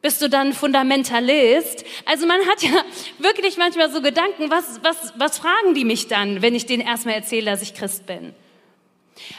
Bist 0.00 0.22
du 0.22 0.28
dann 0.28 0.52
Fundamentalist? 0.52 1.84
Also 2.04 2.26
man 2.26 2.40
hat 2.46 2.62
ja 2.62 2.70
wirklich 3.18 3.56
manchmal 3.56 3.90
so 3.90 4.00
Gedanken, 4.00 4.50
was, 4.50 4.80
was, 4.82 5.12
was 5.16 5.38
fragen 5.38 5.74
die 5.74 5.84
mich 5.84 6.06
dann, 6.06 6.40
wenn 6.40 6.54
ich 6.54 6.66
denen 6.66 6.82
erstmal 6.82 7.14
erzähle, 7.14 7.50
dass 7.50 7.62
ich 7.62 7.74
Christ 7.74 8.06
bin? 8.06 8.34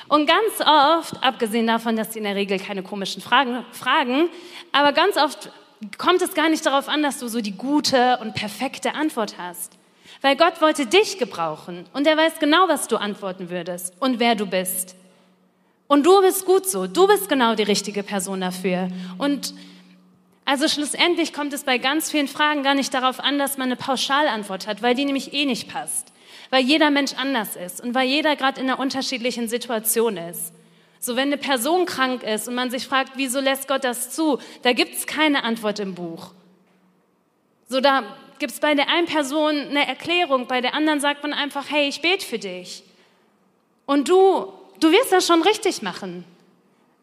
Und 0.10 0.28
ganz 0.28 0.60
oft, 0.60 1.24
abgesehen 1.24 1.66
davon, 1.66 1.96
dass 1.96 2.14
sie 2.14 2.20
in 2.20 2.26
der 2.26 2.36
Regel 2.36 2.60
keine 2.60 2.84
komischen 2.84 3.22
Fragen 3.22 3.64
fragen, 3.72 4.30
aber 4.74 4.92
ganz 4.92 5.16
oft 5.16 5.52
kommt 5.98 6.22
es 6.22 6.34
gar 6.34 6.50
nicht 6.50 6.66
darauf 6.66 6.90
an, 6.90 7.02
dass 7.02 7.20
du 7.20 7.30
so 7.30 7.40
die 7.40 7.54
gute 7.54 8.18
und 8.22 8.34
perfekte 8.36 8.96
Antwort 8.96 9.36
hast. 9.38 9.78
Weil 10.22 10.36
Gott 10.36 10.60
wollte 10.62 10.86
dich 10.86 11.18
gebrauchen 11.18 11.86
und 11.94 12.06
er 12.06 12.18
weiß 12.18 12.40
genau, 12.40 12.68
was 12.68 12.90
du 12.90 12.98
antworten 12.98 13.50
würdest 13.50 13.94
und 14.02 14.20
wer 14.20 14.36
du 14.36 14.46
bist. 14.46 14.96
Und 15.88 16.06
du 16.06 16.22
bist 16.22 16.46
gut 16.46 16.68
so, 16.68 16.88
du 16.88 17.08
bist 17.08 17.30
genau 17.30 17.56
die 17.56 17.64
richtige 17.64 18.04
Person 18.04 18.42
dafür. 18.42 18.90
Und 19.18 19.54
also 20.50 20.68
schlussendlich 20.68 21.32
kommt 21.32 21.54
es 21.54 21.64
bei 21.64 21.78
ganz 21.78 22.10
vielen 22.10 22.28
Fragen 22.28 22.64
gar 22.64 22.74
nicht 22.74 22.92
darauf 22.92 23.20
an, 23.20 23.38
dass 23.38 23.60
man 23.60 23.68
eine 23.68 23.76
Pauschalantwort 23.76 24.66
hat, 24.66 24.82
weil 24.82 24.96
die 24.96 25.06
nämlich 25.06 25.32
eh 25.32 25.46
nicht 25.46 25.72
passt. 25.72 26.12
Weil 26.50 26.64
jeder 26.64 26.90
Mensch 26.90 27.14
anders 27.14 27.56
ist 27.56 27.80
und 27.80 27.94
weil 27.94 28.08
jeder 28.08 28.36
gerade 28.36 28.60
in 28.60 28.68
einer 28.68 28.80
unterschiedlichen 28.80 29.48
Situation 29.48 30.18
ist. 30.18 30.52
So, 31.00 31.16
wenn 31.16 31.28
eine 31.28 31.38
Person 31.38 31.86
krank 31.86 32.24
ist 32.24 32.48
und 32.48 32.56
man 32.56 32.72
sich 32.72 32.88
fragt, 32.88 33.12
wieso 33.14 33.40
lässt 33.40 33.68
Gott 33.68 33.84
das 33.84 34.10
zu, 34.10 34.40
da 34.64 34.74
gibt 34.74 34.96
es 34.96 35.06
keine 35.06 35.44
Antwort 35.44 35.78
im 35.78 35.94
Buch. 35.94 36.32
So, 37.68 37.80
da 37.80 38.02
gibt 38.40 38.54
es 38.54 38.60
bei 38.60 38.74
der 38.74 38.90
einen 38.90 39.06
Person 39.06 39.56
eine 39.56 39.88
Erklärung, 39.88 40.48
bei 40.48 40.62
der 40.62 40.74
anderen 40.74 41.00
sagt 41.00 41.22
man 41.22 41.32
einfach, 41.32 41.70
hey, 41.70 41.88
ich 41.88 42.02
bete 42.02 42.26
für 42.26 42.40
dich. 42.40 42.82
Und 43.86 44.10
du, 44.10 44.52
du 44.80 44.92
wirst 44.92 45.12
das 45.12 45.28
schon 45.28 45.44
richtig 45.44 45.84
machen, 45.84 46.26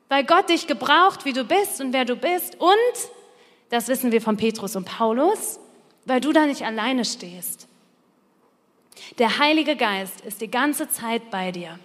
weil 0.08 0.24
Gott 0.24 0.48
dich 0.48 0.66
gebraucht, 0.66 1.24
wie 1.24 1.32
du 1.32 1.44
bist 1.44 1.80
und 1.80 1.92
wer 1.92 2.04
du 2.04 2.16
bist. 2.16 2.60
Und, 2.60 3.15
das 3.70 3.88
wissen 3.88 4.12
wir 4.12 4.20
von 4.20 4.36
Petrus 4.36 4.76
und 4.76 4.84
Paulus, 4.84 5.58
weil 6.04 6.20
du 6.20 6.32
da 6.32 6.46
nicht 6.46 6.62
alleine 6.62 7.04
stehst. 7.04 7.68
Der 9.18 9.38
Heilige 9.38 9.76
Geist 9.76 10.20
ist 10.22 10.40
die 10.40 10.50
ganze 10.50 10.88
Zeit 10.88 11.30
bei 11.30 11.52
dir. 11.52 11.78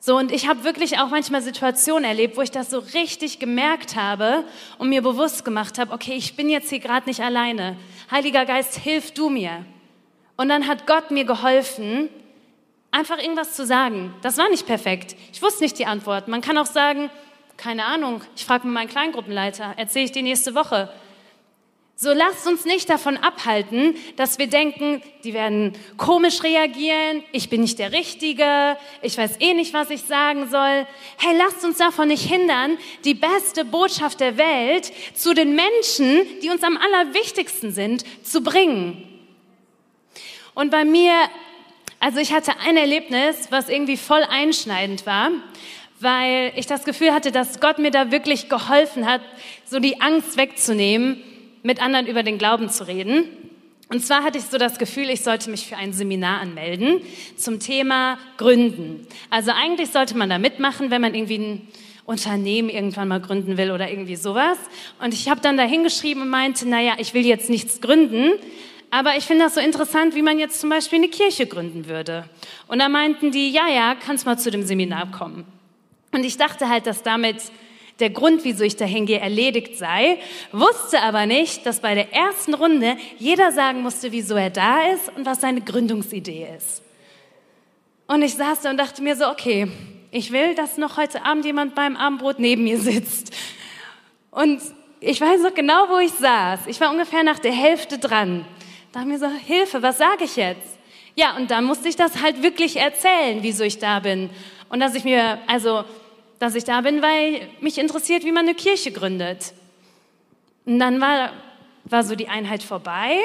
So, 0.00 0.18
und 0.18 0.32
ich 0.32 0.48
habe 0.48 0.64
wirklich 0.64 0.98
auch 0.98 1.08
manchmal 1.08 1.40
Situationen 1.40 2.04
erlebt, 2.04 2.36
wo 2.36 2.42
ich 2.42 2.50
das 2.50 2.68
so 2.68 2.78
richtig 2.78 3.38
gemerkt 3.38 3.96
habe 3.96 4.44
und 4.76 4.90
mir 4.90 5.00
bewusst 5.00 5.46
gemacht 5.46 5.78
habe, 5.78 5.94
okay, 5.94 6.12
ich 6.12 6.36
bin 6.36 6.50
jetzt 6.50 6.68
hier 6.68 6.78
gerade 6.78 7.08
nicht 7.08 7.20
alleine. 7.20 7.78
Heiliger 8.10 8.44
Geist, 8.44 8.76
hilf 8.76 9.12
du 9.12 9.30
mir. 9.30 9.64
Und 10.36 10.50
dann 10.50 10.66
hat 10.66 10.86
Gott 10.86 11.10
mir 11.10 11.24
geholfen, 11.24 12.10
einfach 12.90 13.18
irgendwas 13.18 13.54
zu 13.54 13.64
sagen. 13.64 14.14
Das 14.20 14.36
war 14.36 14.50
nicht 14.50 14.66
perfekt. 14.66 15.16
Ich 15.32 15.40
wusste 15.40 15.62
nicht 15.62 15.78
die 15.78 15.86
Antwort. 15.86 16.28
Man 16.28 16.42
kann 16.42 16.58
auch 16.58 16.66
sagen, 16.66 17.08
keine 17.56 17.84
Ahnung, 17.84 18.22
ich 18.36 18.44
frage 18.44 18.66
meinen 18.66 18.88
Kleingruppenleiter, 18.88 19.74
erzähle 19.76 20.06
ich 20.06 20.12
die 20.12 20.22
nächste 20.22 20.54
Woche. 20.54 20.92
So 21.96 22.12
lasst 22.12 22.48
uns 22.48 22.64
nicht 22.64 22.90
davon 22.90 23.16
abhalten, 23.16 23.94
dass 24.16 24.38
wir 24.38 24.48
denken, 24.48 25.00
die 25.22 25.32
werden 25.32 25.74
komisch 25.96 26.42
reagieren, 26.42 27.22
ich 27.30 27.48
bin 27.50 27.60
nicht 27.60 27.78
der 27.78 27.92
Richtige, 27.92 28.76
ich 29.00 29.16
weiß 29.16 29.36
eh 29.38 29.54
nicht, 29.54 29.72
was 29.72 29.90
ich 29.90 30.02
sagen 30.02 30.48
soll. 30.50 30.88
Hey, 31.18 31.36
lasst 31.38 31.64
uns 31.64 31.78
davon 31.78 32.08
nicht 32.08 32.28
hindern, 32.28 32.78
die 33.04 33.14
beste 33.14 33.64
Botschaft 33.64 34.18
der 34.18 34.36
Welt 34.36 34.92
zu 35.14 35.34
den 35.34 35.54
Menschen, 35.54 36.26
die 36.42 36.50
uns 36.50 36.64
am 36.64 36.76
allerwichtigsten 36.76 37.70
sind, 37.70 38.04
zu 38.26 38.42
bringen. 38.42 39.08
Und 40.54 40.70
bei 40.70 40.84
mir, 40.84 41.12
also 42.00 42.18
ich 42.18 42.32
hatte 42.32 42.58
ein 42.66 42.76
Erlebnis, 42.76 43.48
was 43.50 43.68
irgendwie 43.68 43.96
voll 43.96 44.24
einschneidend 44.24 45.06
war 45.06 45.30
weil 46.04 46.52
ich 46.54 46.66
das 46.66 46.84
Gefühl 46.84 47.12
hatte, 47.12 47.32
dass 47.32 47.58
Gott 47.58 47.78
mir 47.78 47.90
da 47.90 48.12
wirklich 48.12 48.48
geholfen 48.48 49.06
hat, 49.06 49.22
so 49.64 49.80
die 49.80 50.00
Angst 50.00 50.36
wegzunehmen 50.36 51.20
mit 51.62 51.82
anderen 51.82 52.06
über 52.06 52.22
den 52.22 52.38
Glauben 52.38 52.68
zu 52.68 52.86
reden. 52.86 53.24
Und 53.88 54.04
zwar 54.04 54.22
hatte 54.22 54.38
ich 54.38 54.44
so 54.44 54.58
das 54.58 54.78
Gefühl, 54.78 55.10
ich 55.10 55.22
sollte 55.22 55.50
mich 55.50 55.66
für 55.66 55.76
ein 55.76 55.92
Seminar 55.92 56.40
anmelden 56.40 57.00
zum 57.36 57.58
Thema 57.58 58.18
Gründen. 58.36 59.06
Also 59.30 59.50
eigentlich 59.50 59.90
sollte 59.90 60.16
man 60.16 60.30
da 60.30 60.38
mitmachen, 60.38 60.90
wenn 60.90 61.00
man 61.00 61.14
irgendwie 61.14 61.38
ein 61.38 61.68
Unternehmen 62.06 62.68
irgendwann 62.68 63.08
mal 63.08 63.20
gründen 63.20 63.56
will 63.56 63.70
oder 63.70 63.90
irgendwie 63.90 64.16
sowas. 64.16 64.58
Und 65.02 65.14
ich 65.14 65.28
habe 65.28 65.40
dann 65.40 65.56
da 65.56 65.64
hingeschrieben 65.64 66.22
und 66.22 66.28
meinte, 66.28 66.68
naja, 66.68 66.94
ich 66.98 67.14
will 67.14 67.26
jetzt 67.26 67.50
nichts 67.50 67.80
gründen, 67.80 68.32
aber 68.90 69.16
ich 69.16 69.24
finde 69.24 69.44
das 69.44 69.54
so 69.54 69.60
interessant, 69.60 70.14
wie 70.14 70.22
man 70.22 70.38
jetzt 70.38 70.60
zum 70.60 70.70
Beispiel 70.70 70.98
eine 70.98 71.08
Kirche 71.08 71.46
gründen 71.46 71.88
würde. 71.88 72.28
Und 72.68 72.78
da 72.78 72.88
meinten 72.88 73.32
die, 73.32 73.50
ja, 73.50 73.68
ja, 73.68 73.94
kannst 73.94 74.24
mal 74.24 74.38
zu 74.38 74.50
dem 74.50 74.64
Seminar 74.64 75.10
kommen. 75.10 75.44
Und 76.14 76.24
ich 76.24 76.36
dachte 76.36 76.68
halt, 76.68 76.86
dass 76.86 77.02
damit 77.02 77.42
der 77.98 78.10
Grund, 78.10 78.44
wieso 78.44 78.62
ich 78.62 78.76
dahin 78.76 79.04
gehe, 79.04 79.18
erledigt 79.18 79.78
sei, 79.78 80.18
wusste 80.52 81.00
aber 81.00 81.26
nicht, 81.26 81.66
dass 81.66 81.80
bei 81.80 81.94
der 81.94 82.12
ersten 82.12 82.54
Runde 82.54 82.96
jeder 83.18 83.50
sagen 83.50 83.82
musste, 83.82 84.12
wieso 84.12 84.36
er 84.36 84.50
da 84.50 84.92
ist 84.92 85.10
und 85.16 85.26
was 85.26 85.40
seine 85.40 85.60
Gründungsidee 85.60 86.46
ist. 86.56 86.82
Und 88.06 88.22
ich 88.22 88.34
saß 88.34 88.60
da 88.60 88.70
und 88.70 88.76
dachte 88.76 89.02
mir 89.02 89.16
so, 89.16 89.28
okay, 89.28 89.68
ich 90.12 90.30
will, 90.30 90.54
dass 90.54 90.76
noch 90.76 90.96
heute 90.96 91.24
Abend 91.24 91.44
jemand 91.44 91.74
beim 91.74 91.96
Abendbrot 91.96 92.38
neben 92.38 92.62
mir 92.62 92.78
sitzt. 92.78 93.32
Und 94.30 94.60
ich 95.00 95.20
weiß 95.20 95.42
noch 95.42 95.54
genau, 95.54 95.88
wo 95.88 95.98
ich 95.98 96.12
saß. 96.12 96.60
Ich 96.68 96.80
war 96.80 96.92
ungefähr 96.92 97.24
nach 97.24 97.40
der 97.40 97.52
Hälfte 97.52 97.98
dran. 97.98 98.44
Da 98.92 99.00
haben 99.00 99.08
mir 99.08 99.18
so, 99.18 99.28
Hilfe, 99.28 99.82
was 99.82 99.98
sage 99.98 100.24
ich 100.24 100.36
jetzt? 100.36 100.78
Ja, 101.16 101.36
und 101.36 101.50
dann 101.50 101.64
musste 101.64 101.88
ich 101.88 101.96
das 101.96 102.22
halt 102.22 102.42
wirklich 102.42 102.76
erzählen, 102.76 103.38
wieso 103.40 103.64
ich 103.64 103.78
da 103.78 103.98
bin. 103.98 104.30
Und 104.68 104.80
dass 104.80 104.94
ich 104.94 105.04
mir, 105.04 105.38
also 105.46 105.84
dass 106.38 106.54
ich 106.54 106.64
da 106.64 106.80
bin, 106.80 107.02
weil 107.02 107.48
mich 107.60 107.78
interessiert, 107.78 108.24
wie 108.24 108.32
man 108.32 108.46
eine 108.46 108.54
Kirche 108.54 108.92
gründet. 108.92 109.52
Und 110.66 110.78
dann 110.78 111.00
war, 111.00 111.32
war 111.84 112.04
so 112.04 112.14
die 112.14 112.28
Einheit 112.28 112.62
vorbei 112.62 113.18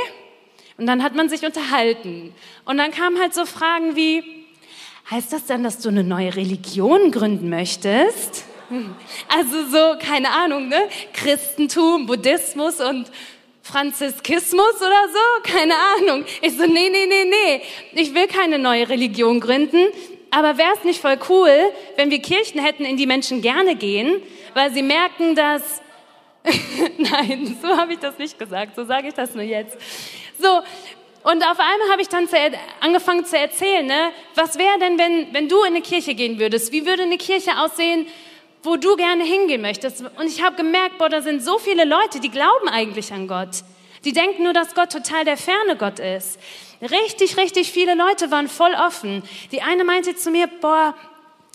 und 0.78 0.86
dann 0.86 1.04
hat 1.04 1.16
man 1.16 1.30
sich 1.30 1.46
unterhalten. 1.46 2.34
Und 2.66 2.78
dann 2.78 2.92
kamen 2.92 3.20
halt 3.20 3.34
so 3.34 3.46
Fragen 3.46 3.96
wie, 3.96 4.24
heißt 5.12 5.34
das 5.34 5.46
dann, 5.46 5.64
dass 5.64 5.80
du 5.80 5.90
eine 5.90 6.04
neue 6.04 6.36
Religion 6.36 7.12
gründen 7.12 7.50
möchtest? 7.50 8.46
Also 9.28 9.66
so, 9.66 9.98
keine 10.00 10.30
Ahnung, 10.30 10.68
ne? 10.68 10.78
Christentum, 11.12 12.06
Buddhismus 12.06 12.80
und 12.80 13.12
Franziskismus 13.64 14.76
oder 14.76 15.10
so? 15.12 15.52
Keine 15.52 15.74
Ahnung. 15.76 16.26
Ich 16.42 16.56
so, 16.56 16.68
nee, 16.68 16.90
nee, 16.90 17.08
nee, 17.08 17.26
nee. 17.26 17.62
Ich 17.94 18.14
will 18.14 18.28
keine 18.28 18.60
neue 18.60 18.88
Religion 18.88 19.40
gründen. 19.40 19.88
Aber 20.32 20.58
wäre 20.58 20.74
es 20.76 20.84
nicht 20.84 21.02
voll 21.02 21.18
cool, 21.30 21.52
wenn 21.96 22.12
wir 22.12 22.20
Kirchen 22.20 22.62
hätten, 22.62 22.86
in 22.86 22.98
die 22.98 23.08
Menschen 23.08 23.42
gerne 23.42 23.76
gehen, 23.76 24.22
weil 24.54 24.72
sie 24.72 24.84
merken, 24.84 25.36
dass... 25.36 25.82
Nein, 26.98 27.58
so 27.62 27.68
habe 27.76 27.94
ich 27.94 28.00
das 28.00 28.18
nicht 28.18 28.40
gesagt, 28.40 28.76
so 28.76 28.86
sage 28.86 29.10
ich 29.10 29.14
das 29.14 29.36
nur 29.36 29.44
jetzt. 29.44 29.78
So, 30.40 30.62
und 31.24 31.44
auf 31.44 31.60
einmal 31.60 31.90
habe 31.92 32.02
ich 32.02 32.08
dann 32.08 32.28
zu, 32.28 32.38
angefangen 32.80 33.26
zu 33.26 33.38
erzählen, 33.38 33.86
ne? 33.86 34.12
was 34.36 34.58
wäre 34.58 34.80
denn, 34.80 34.98
wenn, 34.98 35.34
wenn 35.34 35.50
du 35.50 35.62
in 35.64 35.74
eine 35.74 35.82
Kirche 35.82 36.16
gehen 36.16 36.40
würdest? 36.40 36.72
Wie 36.72 36.86
würde 36.86 37.04
eine 37.04 37.18
Kirche 37.18 37.60
aussehen, 37.60 38.08
wo 38.64 38.78
du 38.78 38.96
gerne 38.96 39.24
hingehen 39.24 39.62
möchtest? 39.62 40.02
Und 40.02 40.28
ich 40.28 40.42
habe 40.42 40.56
gemerkt, 40.56 40.98
boah, 40.98 41.10
da 41.10 41.22
sind 41.22 41.44
so 41.44 41.58
viele 41.58 41.84
Leute, 41.84 42.20
die 42.22 42.30
glauben 42.30 42.70
eigentlich 42.70 43.12
an 43.12 43.28
Gott. 43.28 43.64
Die 44.06 44.14
denken 44.14 44.44
nur, 44.44 44.54
dass 44.54 44.74
Gott 44.76 44.92
total 44.92 45.26
der 45.26 45.36
ferne 45.36 45.76
Gott 45.76 46.00
ist. 46.00 46.40
Richtig, 46.82 47.36
richtig 47.38 47.72
viele 47.72 47.96
Leute 47.96 48.32
waren 48.32 48.48
voll 48.48 48.74
offen. 48.74 49.24
Die 49.52 49.62
eine 49.62 49.84
meinte 49.84 50.16
zu 50.16 50.32
mir, 50.32 50.48
boah, 50.48 50.96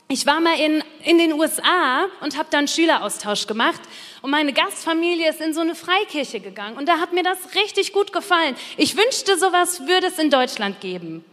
ich 0.09 0.27
war 0.27 0.39
mal 0.41 0.59
in, 0.61 0.85
in 1.03 1.17
den 1.17 1.33
USA 1.33 2.07
und 2.21 2.37
habe 2.37 2.49
dann 2.51 2.69
Schüleraustausch 2.69 3.47
gemacht 3.47 3.81
und 4.21 4.31
meine 4.31 4.53
Gastfamilie 4.53 5.31
ist 5.31 5.41
in 5.41 5.55
so 5.55 5.61
eine 5.61 5.75
Freikirche 5.75 6.41
gegangen 6.41 6.77
und 6.77 6.89
da 6.89 6.99
hat 6.99 7.15
mir 7.15 7.23
das 7.23 7.55
richtig 7.55 7.93
gut 7.93 8.13
gefallen. 8.13 8.55
Ich 8.77 8.97
wünschte, 8.97 9.39
sowas 9.39 9.87
würde 9.87 10.09
es 10.09 10.19
in 10.19 10.29
Deutschland 10.29 10.81
geben. 10.81 11.25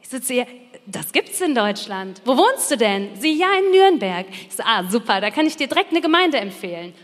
Ich 0.00 0.08
sitze 0.08 0.34
hier, 0.34 0.46
das 0.86 1.10
gibt's 1.10 1.40
in 1.40 1.56
Deutschland. 1.56 2.22
Wo 2.24 2.36
wohnst 2.36 2.70
du 2.70 2.76
denn? 2.76 3.10
Sie, 3.16 3.32
ja, 3.32 3.48
in 3.58 3.72
Nürnberg. 3.72 4.26
Ich 4.48 4.54
so, 4.54 4.62
ah, 4.64 4.84
super, 4.88 5.20
da 5.20 5.30
kann 5.32 5.46
ich 5.46 5.56
dir 5.56 5.66
direkt 5.66 5.90
eine 5.90 6.00
Gemeinde 6.00 6.38
empfehlen. 6.38 6.94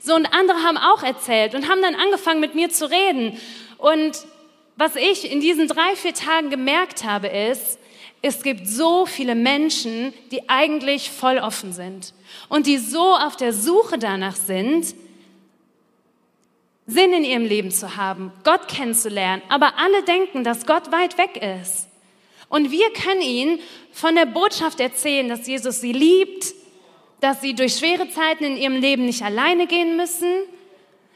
So, 0.00 0.14
und 0.14 0.26
andere 0.26 0.62
haben 0.62 0.76
auch 0.76 1.02
erzählt 1.02 1.54
und 1.54 1.70
haben 1.70 1.80
dann 1.80 1.94
angefangen 1.94 2.40
mit 2.40 2.54
mir 2.54 2.68
zu 2.68 2.90
reden. 2.90 3.40
Und 3.78 4.12
was 4.78 4.94
ich 4.94 5.30
in 5.30 5.40
diesen 5.40 5.66
drei, 5.66 5.96
vier 5.96 6.14
Tagen 6.14 6.50
gemerkt 6.50 7.02
habe, 7.02 7.26
ist, 7.26 7.78
es 8.22 8.42
gibt 8.42 8.66
so 8.66 9.06
viele 9.06 9.34
Menschen, 9.34 10.14
die 10.30 10.48
eigentlich 10.48 11.10
voll 11.10 11.38
offen 11.38 11.72
sind 11.72 12.14
und 12.48 12.66
die 12.66 12.78
so 12.78 13.14
auf 13.14 13.36
der 13.36 13.52
Suche 13.52 13.98
danach 13.98 14.36
sind, 14.36 14.94
Sinn 16.86 17.12
in 17.12 17.24
ihrem 17.24 17.44
Leben 17.44 17.70
zu 17.70 17.96
haben, 17.96 18.32
Gott 18.44 18.68
kennenzulernen, 18.68 19.42
aber 19.48 19.78
alle 19.78 20.04
denken, 20.04 20.42
dass 20.42 20.64
Gott 20.64 20.90
weit 20.90 21.18
weg 21.18 21.42
ist. 21.60 21.88
Und 22.48 22.70
wir 22.70 22.90
können 22.92 23.20
ihnen 23.20 23.58
von 23.92 24.14
der 24.14 24.26
Botschaft 24.26 24.80
erzählen, 24.80 25.28
dass 25.28 25.46
Jesus 25.46 25.80
sie 25.80 25.92
liebt, 25.92 26.54
dass 27.20 27.40
sie 27.40 27.54
durch 27.54 27.74
schwere 27.74 28.08
Zeiten 28.08 28.44
in 28.44 28.56
ihrem 28.56 28.76
Leben 28.80 29.04
nicht 29.04 29.22
alleine 29.22 29.66
gehen 29.66 29.96
müssen, 29.96 30.32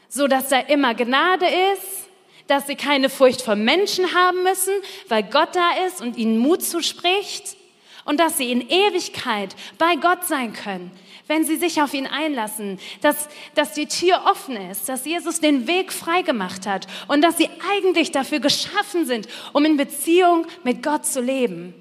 so 0.09 0.27
dass 0.27 0.49
da 0.49 0.59
immer 0.59 0.93
Gnade 0.93 1.47
ist, 1.73 2.02
dass 2.47 2.67
sie 2.67 2.75
keine 2.75 3.09
Furcht 3.09 3.41
vor 3.41 3.55
Menschen 3.55 4.13
haben 4.13 4.43
müssen, 4.43 4.73
weil 5.07 5.23
Gott 5.23 5.55
da 5.55 5.85
ist 5.87 6.01
und 6.01 6.17
ihnen 6.17 6.37
Mut 6.37 6.61
zuspricht 6.63 7.57
und 8.05 8.19
dass 8.19 8.37
sie 8.37 8.51
in 8.51 8.61
Ewigkeit 8.61 9.55
bei 9.77 9.95
Gott 9.95 10.25
sein 10.25 10.53
können, 10.53 10.91
wenn 11.27 11.45
sie 11.45 11.55
sich 11.55 11.81
auf 11.81 11.93
ihn 11.93 12.07
einlassen, 12.07 12.79
dass, 13.01 13.29
dass 13.55 13.73
die 13.73 13.87
Tür 13.87 14.23
offen 14.25 14.57
ist, 14.69 14.89
dass 14.89 15.05
Jesus 15.05 15.39
den 15.39 15.67
Weg 15.67 15.93
frei 15.93 16.21
gemacht 16.21 16.67
hat 16.67 16.87
und 17.07 17.21
dass 17.21 17.37
sie 17.37 17.49
eigentlich 17.71 18.11
dafür 18.11 18.39
geschaffen 18.39 19.05
sind, 19.05 19.27
um 19.53 19.63
in 19.65 19.77
Beziehung 19.77 20.45
mit 20.63 20.83
Gott 20.83 21.05
zu 21.05 21.21
leben. 21.21 21.73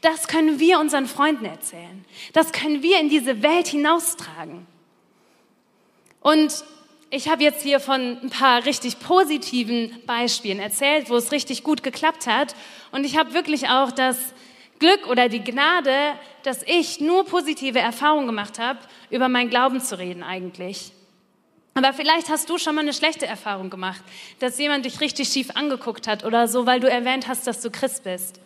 Das 0.00 0.28
können 0.28 0.58
wir 0.60 0.78
unseren 0.78 1.06
Freunden 1.06 1.44
erzählen. 1.44 2.04
Das 2.32 2.52
können 2.52 2.82
wir 2.82 3.00
in 3.00 3.08
diese 3.08 3.42
Welt 3.42 3.66
hinaustragen. 3.66 4.66
Und 6.20 6.64
ich 7.10 7.28
habe 7.28 7.42
jetzt 7.42 7.62
hier 7.62 7.80
von 7.80 8.18
ein 8.22 8.30
paar 8.30 8.64
richtig 8.64 9.00
positiven 9.00 10.00
Beispielen 10.06 10.60
erzählt, 10.60 11.10
wo 11.10 11.16
es 11.16 11.32
richtig 11.32 11.64
gut 11.64 11.82
geklappt 11.82 12.26
hat. 12.26 12.54
Und 12.92 13.04
ich 13.04 13.18
habe 13.18 13.34
wirklich 13.34 13.68
auch 13.68 13.90
das 13.90 14.16
Glück 14.78 15.08
oder 15.08 15.28
die 15.28 15.42
Gnade, 15.42 16.14
dass 16.44 16.62
ich 16.62 17.00
nur 17.00 17.26
positive 17.26 17.80
Erfahrungen 17.80 18.26
gemacht 18.26 18.60
habe, 18.60 18.78
über 19.10 19.28
meinen 19.28 19.50
Glauben 19.50 19.80
zu 19.80 19.98
reden 19.98 20.22
eigentlich. 20.22 20.92
Aber 21.74 21.92
vielleicht 21.92 22.28
hast 22.28 22.48
du 22.48 22.58
schon 22.58 22.76
mal 22.76 22.82
eine 22.82 22.92
schlechte 22.92 23.26
Erfahrung 23.26 23.70
gemacht, 23.70 24.02
dass 24.38 24.58
jemand 24.58 24.84
dich 24.84 25.00
richtig 25.00 25.28
schief 25.28 25.50
angeguckt 25.54 26.06
hat 26.06 26.24
oder 26.24 26.46
so, 26.46 26.64
weil 26.64 26.80
du 26.80 26.88
erwähnt 26.88 27.26
hast, 27.26 27.46
dass 27.46 27.60
du 27.60 27.70
Christ 27.70 28.04
bist. 28.04 28.40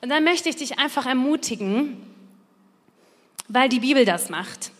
Und 0.00 0.10
dann 0.10 0.24
möchte 0.24 0.48
ich 0.48 0.56
dich 0.56 0.78
einfach 0.78 1.06
ermutigen, 1.06 2.02
weil 3.48 3.68
die 3.68 3.80
Bibel 3.80 4.04
das 4.04 4.30
macht. 4.30 4.70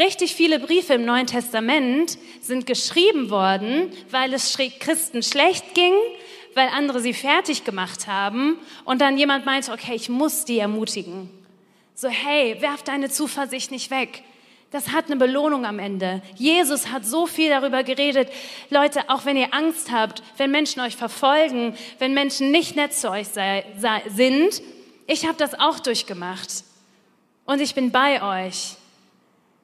Richtig 0.00 0.34
viele 0.34 0.58
Briefe 0.58 0.94
im 0.94 1.04
Neuen 1.04 1.26
Testament 1.26 2.16
sind 2.40 2.64
geschrieben 2.64 3.28
worden, 3.28 3.92
weil 4.10 4.32
es 4.32 4.56
Christen 4.78 5.22
schlecht 5.22 5.74
ging, 5.74 5.92
weil 6.54 6.68
andere 6.68 7.00
sie 7.00 7.12
fertig 7.12 7.64
gemacht 7.64 8.06
haben 8.06 8.58
und 8.86 9.02
dann 9.02 9.18
jemand 9.18 9.44
meinte, 9.44 9.72
okay, 9.72 9.94
ich 9.94 10.08
muss 10.08 10.46
die 10.46 10.58
ermutigen. 10.58 11.28
So, 11.94 12.08
hey, 12.08 12.56
werf 12.62 12.82
deine 12.82 13.10
Zuversicht 13.10 13.70
nicht 13.72 13.90
weg. 13.90 14.22
Das 14.70 14.90
hat 14.90 15.06
eine 15.06 15.16
Belohnung 15.16 15.66
am 15.66 15.78
Ende. 15.78 16.22
Jesus 16.34 16.90
hat 16.90 17.04
so 17.04 17.26
viel 17.26 17.50
darüber 17.50 17.82
geredet. 17.82 18.30
Leute, 18.70 19.10
auch 19.10 19.26
wenn 19.26 19.36
ihr 19.36 19.52
Angst 19.52 19.90
habt, 19.90 20.22
wenn 20.38 20.50
Menschen 20.50 20.80
euch 20.80 20.96
verfolgen, 20.96 21.76
wenn 21.98 22.14
Menschen 22.14 22.50
nicht 22.50 22.74
nett 22.74 22.94
zu 22.94 23.10
euch 23.10 23.28
sei, 23.28 23.66
sei, 23.76 24.02
sind, 24.08 24.62
ich 25.06 25.26
habe 25.26 25.36
das 25.36 25.60
auch 25.60 25.78
durchgemacht. 25.78 26.64
Und 27.44 27.60
ich 27.60 27.74
bin 27.74 27.90
bei 27.90 28.46
euch. 28.46 28.79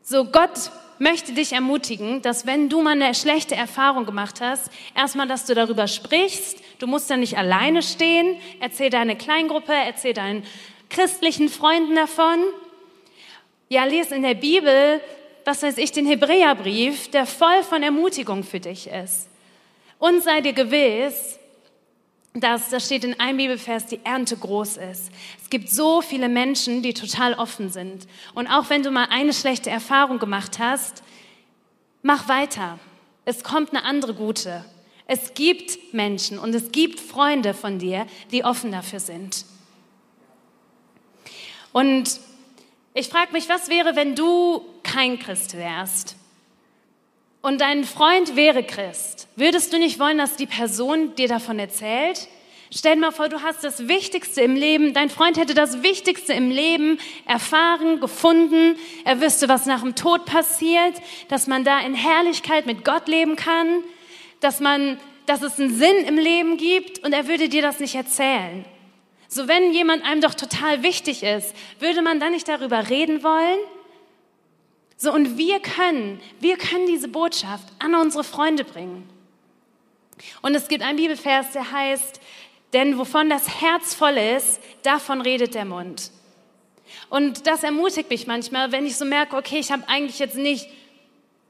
So, 0.09 0.25
Gott 0.25 0.71
möchte 1.01 1.33
dich 1.33 1.53
ermutigen, 1.53 2.23
dass 2.23 2.47
wenn 2.47 2.69
du 2.69 2.81
mal 2.81 2.93
eine 2.93 3.13
schlechte 3.13 3.57
Erfahrung 3.57 4.07
gemacht 4.07 4.41
hast, 4.41 4.71
erstmal, 4.95 5.27
dass 5.27 5.47
du 5.47 5.55
darüber 5.57 5.89
sprichst. 5.89 6.59
Du 6.79 6.87
musst 6.87 7.11
da 7.11 7.17
nicht 7.17 7.37
alleine 7.37 7.83
stehen. 7.83 8.37
Erzähl 8.61 8.89
deine 8.89 9.17
Kleingruppe, 9.17 9.73
erzähl 9.73 10.15
deinen 10.15 10.45
christlichen 10.91 11.49
Freunden 11.49 11.97
davon. 11.97 12.39
Ja, 13.69 13.83
lies 13.85 14.13
in 14.13 14.23
der 14.23 14.35
Bibel, 14.35 15.01
was 15.45 15.65
weiß 15.65 15.77
ich, 15.77 15.91
den 15.91 16.07
Hebräerbrief, 16.07 17.11
der 17.11 17.27
voll 17.27 17.65
von 17.65 17.83
Ermutigung 17.83 18.45
für 18.45 18.61
dich 18.61 18.87
ist. 18.87 19.27
Und 19.99 20.23
sei 20.23 20.41
dir 20.41 20.53
gewiss, 20.53 21.41
dass, 22.41 22.71
das 22.71 22.87
steht 22.87 23.05
in 23.05 23.19
einem 23.19 23.39
Bibelvers, 23.39 23.87
die 23.87 24.01
Ernte 24.05 24.37
groß 24.37 24.77
ist. 24.77 25.11
Es 25.43 25.51
gibt 25.51 25.71
so 25.71 26.03
viele 26.03 26.29
Menschen, 26.29 26.83
die 26.83 26.95
total 26.95 27.35
offen 27.35 27.71
sind. 27.71 28.07
Und 28.35 28.47
auch 28.47 28.71
wenn 28.71 28.83
du 28.83 28.91
mal 28.91 29.09
eine 29.11 29.33
schlechte 29.33 29.71
Erfahrung 29.71 30.19
gemacht 30.19 30.59
hast, 30.59 31.03
mach 32.03 32.29
weiter. 32.29 32.79
Es 33.25 33.43
kommt 33.43 33.71
eine 33.71 33.85
andere 33.85 34.15
gute. 34.15 34.65
Es 35.07 35.35
gibt 35.35 35.95
Menschen 35.95 36.39
und 36.39 36.55
es 36.55 36.73
gibt 36.73 37.01
Freunde 37.01 37.55
von 37.55 37.79
dir, 37.79 38.07
die 38.33 38.45
offen 38.45 38.73
dafür 38.73 39.01
sind. 39.01 39.45
Und 41.73 42.21
ich 42.95 43.09
frage 43.09 43.33
mich, 43.33 43.49
was 43.49 43.69
wäre, 43.69 43.95
wenn 43.95 44.15
du 44.15 44.65
kein 44.83 45.19
Christ 45.19 45.57
wärst? 45.57 46.17
Und 47.47 47.61
dein 47.61 47.85
Freund 47.85 48.35
wäre 48.35 48.65
Christ, 48.65 49.29
würdest 49.37 49.73
du 49.73 49.79
nicht 49.79 50.01
wollen, 50.01 50.19
dass 50.19 50.35
die 50.35 50.47
Person 50.47 51.15
dir 51.15 51.29
davon 51.29 51.61
erzählt? 51.61 52.27
Stell 52.73 52.97
dir 52.97 53.03
mal 53.03 53.13
vor, 53.13 53.29
du 53.29 53.41
hast 53.41 53.63
das 53.63 53.87
Wichtigste 53.87 54.41
im 54.41 54.57
Leben, 54.57 54.95
dein 54.95 55.11
Freund 55.11 55.39
hätte 55.39 55.55
das 55.55 55.85
Wichtigste 55.85 56.33
im 56.33 56.51
Leben 56.51 56.99
erfahren, 57.25 58.01
gefunden, 58.01 58.77
er 59.05 59.21
wüsste, 59.21 59.49
was 59.49 59.65
nach 59.65 59.83
dem 59.83 59.95
Tod 59.95 60.25
passiert, 60.25 60.95
dass 61.29 61.47
man 61.47 61.63
da 61.63 61.79
in 61.79 61.95
Herrlichkeit 61.95 62.67
mit 62.67 62.85
Gott 62.85 63.07
leben 63.07 63.37
kann, 63.37 63.85
dass 64.41 64.59
man, 64.59 64.99
dass 65.27 65.43
es 65.43 65.61
einen 65.61 65.73
Sinn 65.73 66.05
im 66.05 66.19
Leben 66.19 66.57
gibt 66.57 67.05
und 67.05 67.13
er 67.13 67.29
würde 67.29 67.49
dir 67.49 67.63
das 67.63 67.79
nicht 67.79 67.95
erzählen. 67.95 68.65
So, 69.29 69.47
wenn 69.47 69.73
jemand 69.73 70.05
einem 70.05 70.21
doch 70.21 70.35
total 70.35 70.83
wichtig 70.83 71.23
ist, 71.23 71.55
würde 71.79 72.03
man 72.03 72.19
dann 72.19 72.33
nicht 72.33 72.49
darüber 72.49 72.91
reden 72.91 73.23
wollen? 73.23 73.59
So, 74.97 75.13
und 75.13 75.37
wir 75.37 75.61
können, 75.61 76.21
wir 76.41 76.57
können 76.57 76.87
diese 76.87 77.09
Botschaft 77.09 77.69
an 77.79 77.95
unsere 77.95 78.25
Freunde 78.25 78.65
bringen. 78.65 79.09
Und 80.41 80.55
es 80.55 80.69
gibt 80.69 80.83
einen 80.83 80.97
Bibelvers, 80.97 81.53
der 81.53 81.71
heißt, 81.71 82.21
denn 82.73 82.99
wovon 82.99 83.29
das 83.29 83.61
Herz 83.61 83.95
voll 83.95 84.17
ist, 84.17 84.61
davon 84.83 85.21
redet 85.21 85.55
der 85.55 85.67
Mund. 85.67 86.11
Und 87.11 87.47
das 87.47 87.63
ermutigt 87.63 88.11
mich 88.11 88.27
manchmal, 88.27 88.73
wenn 88.73 88.87
ich 88.87 88.97
so 88.97 89.05
merke, 89.05 89.37
okay, 89.37 89.59
ich 89.59 89.71
habe 89.71 89.89
eigentlich 89.89 90.19
jetzt 90.19 90.37
nicht, 90.37 90.69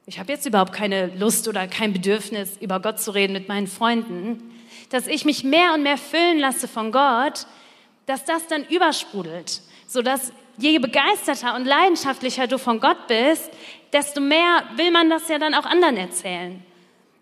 ich 0.05 0.19
habe 0.19 0.31
jetzt 0.31 0.45
überhaupt 0.45 0.73
keine 0.73 1.07
Lust 1.17 1.47
oder 1.47 1.67
kein 1.67 1.93
Bedürfnis, 1.93 2.57
über 2.59 2.81
Gott 2.81 2.99
zu 2.99 3.11
reden 3.11 3.33
mit 3.33 3.47
meinen 3.47 3.67
Freunden, 3.67 4.53
dass 4.89 5.07
ich 5.07 5.25
mich 5.25 5.43
mehr 5.43 5.73
und 5.73 5.83
mehr 5.83 5.97
füllen 5.97 6.39
lasse 6.39 6.67
von 6.67 6.91
Gott, 6.91 7.45
dass 8.05 8.23
das 8.25 8.47
dann 8.47 8.65
übersprudelt, 8.65 9.61
sodass 9.87 10.31
je 10.57 10.79
begeisterter 10.79 11.55
und 11.55 11.65
leidenschaftlicher 11.65 12.47
du 12.47 12.57
von 12.57 12.79
Gott 12.79 13.07
bist, 13.07 13.49
desto 13.93 14.19
mehr 14.19 14.63
will 14.75 14.91
man 14.91 15.09
das 15.09 15.27
ja 15.29 15.39
dann 15.39 15.53
auch 15.53 15.65
anderen 15.65 15.97
erzählen. 15.97 16.63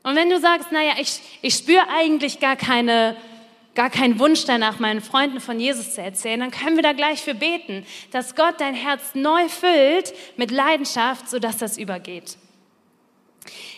Und 0.04 0.16
wenn 0.16 0.30
du 0.30 0.40
sagst, 0.40 0.72
naja, 0.72 0.94
ich, 1.00 1.20
ich 1.42 1.56
spüre 1.56 1.88
eigentlich 1.90 2.40
gar 2.40 2.56
keine, 2.56 3.16
gar 3.74 3.90
keinen 3.90 4.20
Wunsch 4.20 4.46
danach, 4.46 4.80
meinen 4.80 5.02
Freunden 5.02 5.40
von 5.40 5.60
Jesus 5.60 5.96
zu 5.96 6.02
erzählen, 6.02 6.40
dann 6.40 6.52
können 6.52 6.76
wir 6.76 6.84
da 6.84 6.94
gleich 6.94 7.22
für 7.22 7.34
beten, 7.34 7.86
dass 8.12 8.36
Gott 8.36 8.56
dein 8.60 8.76
Herz 8.76 9.16
neu 9.16 9.50
füllt 9.50 10.14
mit 10.38 10.52
Leidenschaft, 10.52 11.30
sodass 11.30 11.58
das 11.58 11.78
übergeht. 11.78 12.38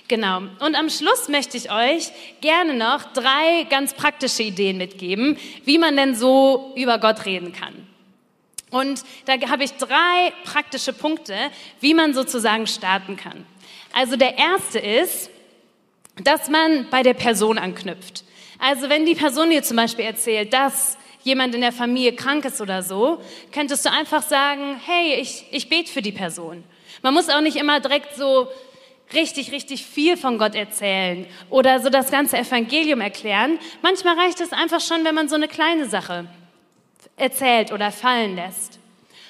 Genau. 0.08 0.40
Und 0.60 0.76
am 0.76 0.90
Schluss 0.90 1.28
möchte 1.28 1.58
ich 1.58 1.72
euch 1.72 2.12
gerne 2.40 2.74
noch 2.74 3.04
drei 3.14 3.66
ganz 3.70 3.94
praktische 3.94 4.44
Ideen 4.44 4.78
mitgeben, 4.78 5.38
wie 5.66 5.78
man 5.78 5.98
denn 5.98 6.16
so 6.16 6.74
über 6.76 6.98
Gott 6.98 7.26
reden 7.26 7.52
kann. 7.52 7.88
Und 8.70 9.04
da 9.26 9.34
habe 9.50 9.64
ich 9.64 9.74
drei 9.74 10.34
praktische 10.44 10.94
Punkte, 10.94 11.36
wie 11.80 11.94
man 11.94 12.14
sozusagen 12.14 12.68
starten 12.68 13.16
kann. 13.16 13.46
Also 13.94 14.16
der 14.18 14.38
erste 14.38 14.80
ist, 14.80 15.30
dass 16.24 16.50
man 16.50 16.88
bei 16.90 17.04
der 17.04 17.14
Person 17.14 17.58
anknüpft. 17.58 18.24
Also 18.60 18.90
wenn 18.90 19.06
die 19.06 19.16
Person 19.16 19.50
dir 19.50 19.64
zum 19.64 19.78
Beispiel 19.78 20.06
erzählt, 20.06 20.52
dass 20.52 20.98
jemand 21.24 21.56
in 21.56 21.62
der 21.62 21.72
Familie 21.72 22.14
krank 22.14 22.46
ist 22.46 22.60
oder 22.60 22.84
so, 22.84 23.22
könntest 23.52 23.86
du 23.86 23.92
einfach 23.92 24.24
sagen, 24.24 24.80
hey, 24.86 25.16
ich, 25.16 25.46
ich 25.52 25.70
bete 25.70 25.92
für 25.92 26.02
die 26.02 26.12
Person. 26.12 26.64
Man 27.02 27.14
muss 27.14 27.30
auch 27.30 27.42
nicht 27.42 27.58
immer 27.58 27.80
direkt 27.80 28.16
so 28.16 28.48
richtig, 29.14 29.52
richtig 29.52 29.86
viel 29.86 30.18
von 30.18 30.38
Gott 30.38 30.56
erzählen 30.56 31.26
oder 31.50 31.80
so 31.80 31.90
das 31.90 32.12
ganze 32.12 32.38
Evangelium 32.38 33.00
erklären. 33.00 33.60
Manchmal 33.82 34.20
reicht 34.20 34.42
es 34.42 34.52
einfach 34.52 34.82
schon, 34.82 35.06
wenn 35.06 35.16
man 35.16 35.30
so 35.30 35.36
eine 35.36 35.48
kleine 35.48 35.88
Sache 35.88 36.28
erzählt 37.18 37.72
oder 37.72 37.92
fallen 37.92 38.36
lässt. 38.36 38.80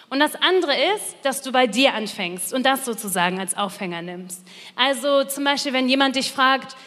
Und 0.10 0.20
das 0.20 0.36
andere 0.36 0.74
ist, 0.96 1.18
dass 1.24 1.42
du 1.42 1.52
bei 1.52 1.68
dir 1.68 1.94
anfängst 1.94 2.54
und 2.54 2.66
das 2.66 2.86
sozusagen 2.86 3.40
als 3.40 3.58
Aufhänger 3.58 4.02
nimmst. 4.02 4.42
Also 4.76 5.26
zum 5.26 5.44
Beispiel, 5.44 5.74
wenn 5.74 5.90
jemand 5.90 6.16
dich 6.16 6.32
fragt, 6.32 6.78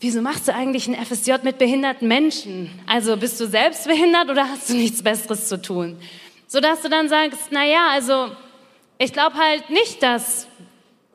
wieso 0.00 0.20
machst 0.20 0.48
du 0.48 0.54
eigentlich 0.54 0.88
ein 0.88 0.94
FSJ 0.94 1.34
mit 1.42 1.58
behinderten 1.58 2.08
Menschen? 2.08 2.70
Also 2.86 3.16
bist 3.16 3.40
du 3.40 3.46
selbst 3.46 3.86
behindert 3.86 4.30
oder 4.30 4.48
hast 4.48 4.70
du 4.70 4.74
nichts 4.74 5.02
Besseres 5.02 5.48
zu 5.48 5.60
tun? 5.62 5.96
Sodass 6.48 6.82
du 6.82 6.88
dann 6.88 7.08
sagst, 7.08 7.48
na 7.50 7.64
ja, 7.64 7.88
also 7.90 8.30
ich 8.98 9.12
glaube 9.12 9.36
halt 9.36 9.70
nicht, 9.70 10.02
dass 10.02 10.48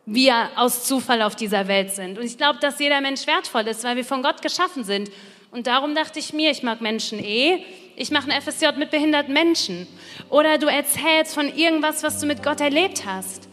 wir 0.06 0.50
aus 0.56 0.86
Zufall 0.86 1.22
auf 1.22 1.36
dieser 1.36 1.68
Welt 1.68 1.92
sind. 1.92 2.18
Und 2.18 2.26
ich 2.26 2.38
glaube, 2.38 2.60
dass 2.60 2.80
jeder 2.80 3.02
Mensch 3.02 3.28
wertvoll 3.28 3.68
ist, 3.68 3.84
weil 3.84 3.96
wir 3.96 4.06
von 4.06 4.24
Gott 4.24 4.42
geschaffen 4.42 4.84
sind. 4.84 5.12
Und 5.52 5.68
darum 5.68 5.96
dachte 5.96 6.20
ich 6.20 6.34
mir, 6.34 6.50
ich 6.50 6.64
mag 6.64 6.82
Menschen 6.82 7.24
eh 7.24 7.64
ich 8.02 8.10
mache 8.10 8.32
ein 8.32 8.42
FSJ 8.42 8.78
mit 8.78 8.90
behinderten 8.90 9.34
Menschen. 9.34 9.88
Oder 10.30 10.58
du 10.58 10.66
erzählst 10.68 11.36
von 11.36 11.56
irgendwas, 11.56 12.04
was 12.04 12.20
du 12.20 12.26
mit 12.26 12.42
Gott 12.42 12.62
erlebt 12.62 13.04
hast. 13.06 13.48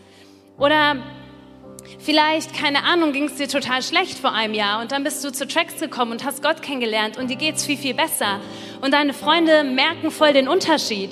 Oder 0.58 0.96
vielleicht, 1.98 2.54
keine 2.54 2.84
Ahnung, 2.84 3.12
ging 3.12 3.24
es 3.24 3.34
dir 3.34 3.48
total 3.48 3.82
schlecht 3.82 4.18
vor 4.18 4.32
einem 4.32 4.54
Jahr 4.54 4.80
und 4.80 4.92
dann 4.92 5.04
bist 5.04 5.24
du 5.24 5.32
zu 5.32 5.46
Tracks 5.46 5.78
gekommen 5.78 6.12
und 6.12 6.24
hast 6.24 6.42
Gott 6.42 6.62
kennengelernt 6.62 7.18
und 7.18 7.28
dir 7.28 7.36
geht 7.36 7.56
es 7.56 7.66
viel, 7.66 7.76
viel 7.76 7.94
besser. 7.94 8.40
Und 8.80 8.94
deine 8.94 9.12
Freunde 9.12 9.64
merken 9.64 10.10
voll 10.10 10.32
den 10.32 10.48
Unterschied. 10.48 11.10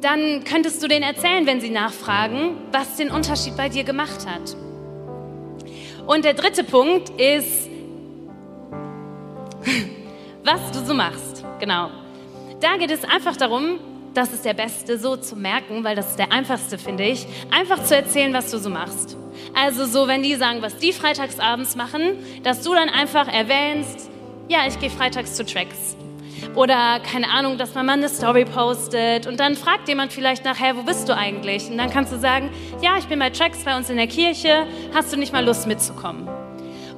Dann 0.00 0.44
könntest 0.44 0.82
du 0.82 0.88
denen 0.88 1.04
erzählen, 1.04 1.46
wenn 1.46 1.60
sie 1.60 1.70
nachfragen, 1.70 2.56
was 2.72 2.96
den 2.96 3.10
Unterschied 3.10 3.56
bei 3.56 3.68
dir 3.68 3.84
gemacht 3.84 4.26
hat. 4.26 4.56
Und 6.06 6.24
der 6.24 6.34
dritte 6.34 6.64
Punkt 6.64 7.10
ist, 7.20 7.68
was 10.44 10.70
du 10.72 10.84
so 10.84 10.94
machst. 10.94 11.44
Genau. 11.60 11.90
Da 12.60 12.76
geht 12.76 12.90
es 12.90 13.04
einfach 13.04 13.36
darum, 13.36 13.78
das 14.14 14.32
ist 14.32 14.44
der 14.44 14.54
Beste, 14.54 14.98
so 14.98 15.16
zu 15.16 15.36
merken, 15.36 15.84
weil 15.84 15.96
das 15.96 16.10
ist 16.10 16.18
der 16.18 16.32
einfachste, 16.32 16.78
finde 16.78 17.04
ich, 17.04 17.26
einfach 17.50 17.82
zu 17.82 17.96
erzählen, 17.96 18.32
was 18.34 18.50
du 18.50 18.58
so 18.58 18.70
machst. 18.70 19.16
Also 19.54 19.86
so, 19.86 20.06
wenn 20.06 20.22
die 20.22 20.34
sagen, 20.34 20.62
was 20.62 20.76
die 20.76 20.92
freitagsabends 20.92 21.76
machen, 21.76 22.18
dass 22.42 22.62
du 22.62 22.74
dann 22.74 22.88
einfach 22.88 23.28
erwähnst, 23.28 24.10
ja, 24.48 24.60
ich 24.66 24.78
gehe 24.80 24.90
freitags 24.90 25.34
zu 25.34 25.44
Tracks. 25.44 25.96
Oder 26.54 27.00
keine 27.00 27.30
Ahnung, 27.30 27.56
dass 27.56 27.74
man 27.74 27.86
mal 27.86 27.92
eine 27.94 28.08
Story 28.08 28.44
postet 28.44 29.26
und 29.26 29.40
dann 29.40 29.54
fragt 29.54 29.88
jemand 29.88 30.12
vielleicht 30.12 30.44
nachher, 30.44 30.76
wo 30.76 30.82
bist 30.82 31.08
du 31.08 31.16
eigentlich? 31.16 31.70
Und 31.70 31.78
dann 31.78 31.90
kannst 31.90 32.12
du 32.12 32.18
sagen, 32.18 32.50
ja, 32.82 32.96
ich 32.98 33.06
bin 33.06 33.18
bei 33.18 33.30
Tracks 33.30 33.64
bei 33.64 33.76
uns 33.76 33.88
in 33.88 33.96
der 33.96 34.08
Kirche, 34.08 34.66
hast 34.94 35.12
du 35.12 35.16
nicht 35.16 35.32
mal 35.32 35.44
Lust 35.44 35.66
mitzukommen? 35.66 36.28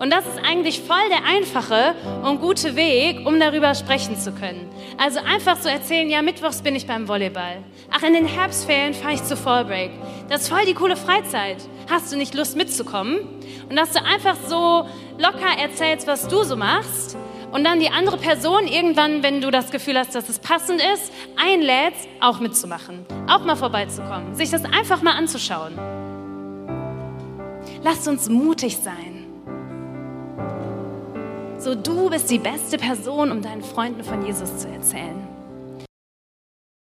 Und 0.05 0.11
das 0.11 0.27
ist 0.27 0.39
eigentlich 0.45 0.83
voll 0.83 1.09
der 1.09 1.25
einfache 1.25 1.95
und 2.25 2.39
gute 2.39 2.77
Weg, 2.77 3.27
um 3.27 3.41
darüber 3.41 3.75
sprechen 3.75 4.19
zu 4.19 4.33
können. 4.33 4.69
Also 4.99 5.19
einfach 5.21 5.57
so 5.57 5.71
erzählen, 5.71 6.11
ja, 6.11 6.21
mittwochs 6.21 6.61
bin 6.61 6.77
ich 6.77 6.87
beim 6.87 7.09
Volleyball. 7.09 7.65
Ach, 7.91 8.03
in 8.03 8.13
den 8.13 8.27
Herbstferien 8.27 8.93
fahre 8.93 9.15
ich 9.15 9.25
zu 9.25 9.35
Fallbreak. 9.35 9.93
Das 10.29 10.43
ist 10.43 10.49
voll 10.51 10.67
die 10.67 10.75
coole 10.75 10.97
Freizeit. 10.97 11.57
Hast 11.89 12.13
du 12.13 12.19
nicht 12.19 12.35
Lust 12.35 12.55
mitzukommen? 12.55 13.21
Und 13.71 13.77
dass 13.77 13.93
du 13.93 14.05
einfach 14.05 14.37
so 14.47 14.87
locker 15.17 15.59
erzählst, 15.59 16.07
was 16.07 16.29
du 16.29 16.43
so 16.43 16.55
machst 16.55 17.17
und 17.51 17.65
dann 17.65 17.81
die 17.81 17.89
andere 17.89 18.19
Person 18.19 18.67
irgendwann, 18.67 19.23
wenn 19.23 19.41
du 19.41 19.51
das 19.51 19.71
Gefühl 19.71 19.99
hast, 19.99 20.15
dass 20.15 20.29
es 20.29 20.39
passend 20.39 20.83
ist, 20.83 21.15
einlädst, 21.43 22.07
auch 22.21 22.41
mitzumachen, 22.41 23.07
auch 23.27 23.43
mal 23.47 23.57
vorbeizukommen, 23.57 24.35
sich 24.35 24.51
das 24.51 24.67
einfach 24.67 25.01
mal 25.01 25.15
anzuschauen. 25.15 25.79
Lasst 27.83 28.07
uns 28.07 28.29
mutig 28.29 28.77
sein. 28.77 29.14
So, 31.59 31.75
du 31.75 32.11
bist 32.11 32.31
die 32.31 32.39
beste 32.39 32.77
Person, 32.77 33.33
um 33.33 33.41
deinen 33.41 33.63
Freunden 33.63 34.05
von 34.05 34.25
Jesus 34.25 34.59
zu 34.59 34.69
erzählen. 34.69 35.34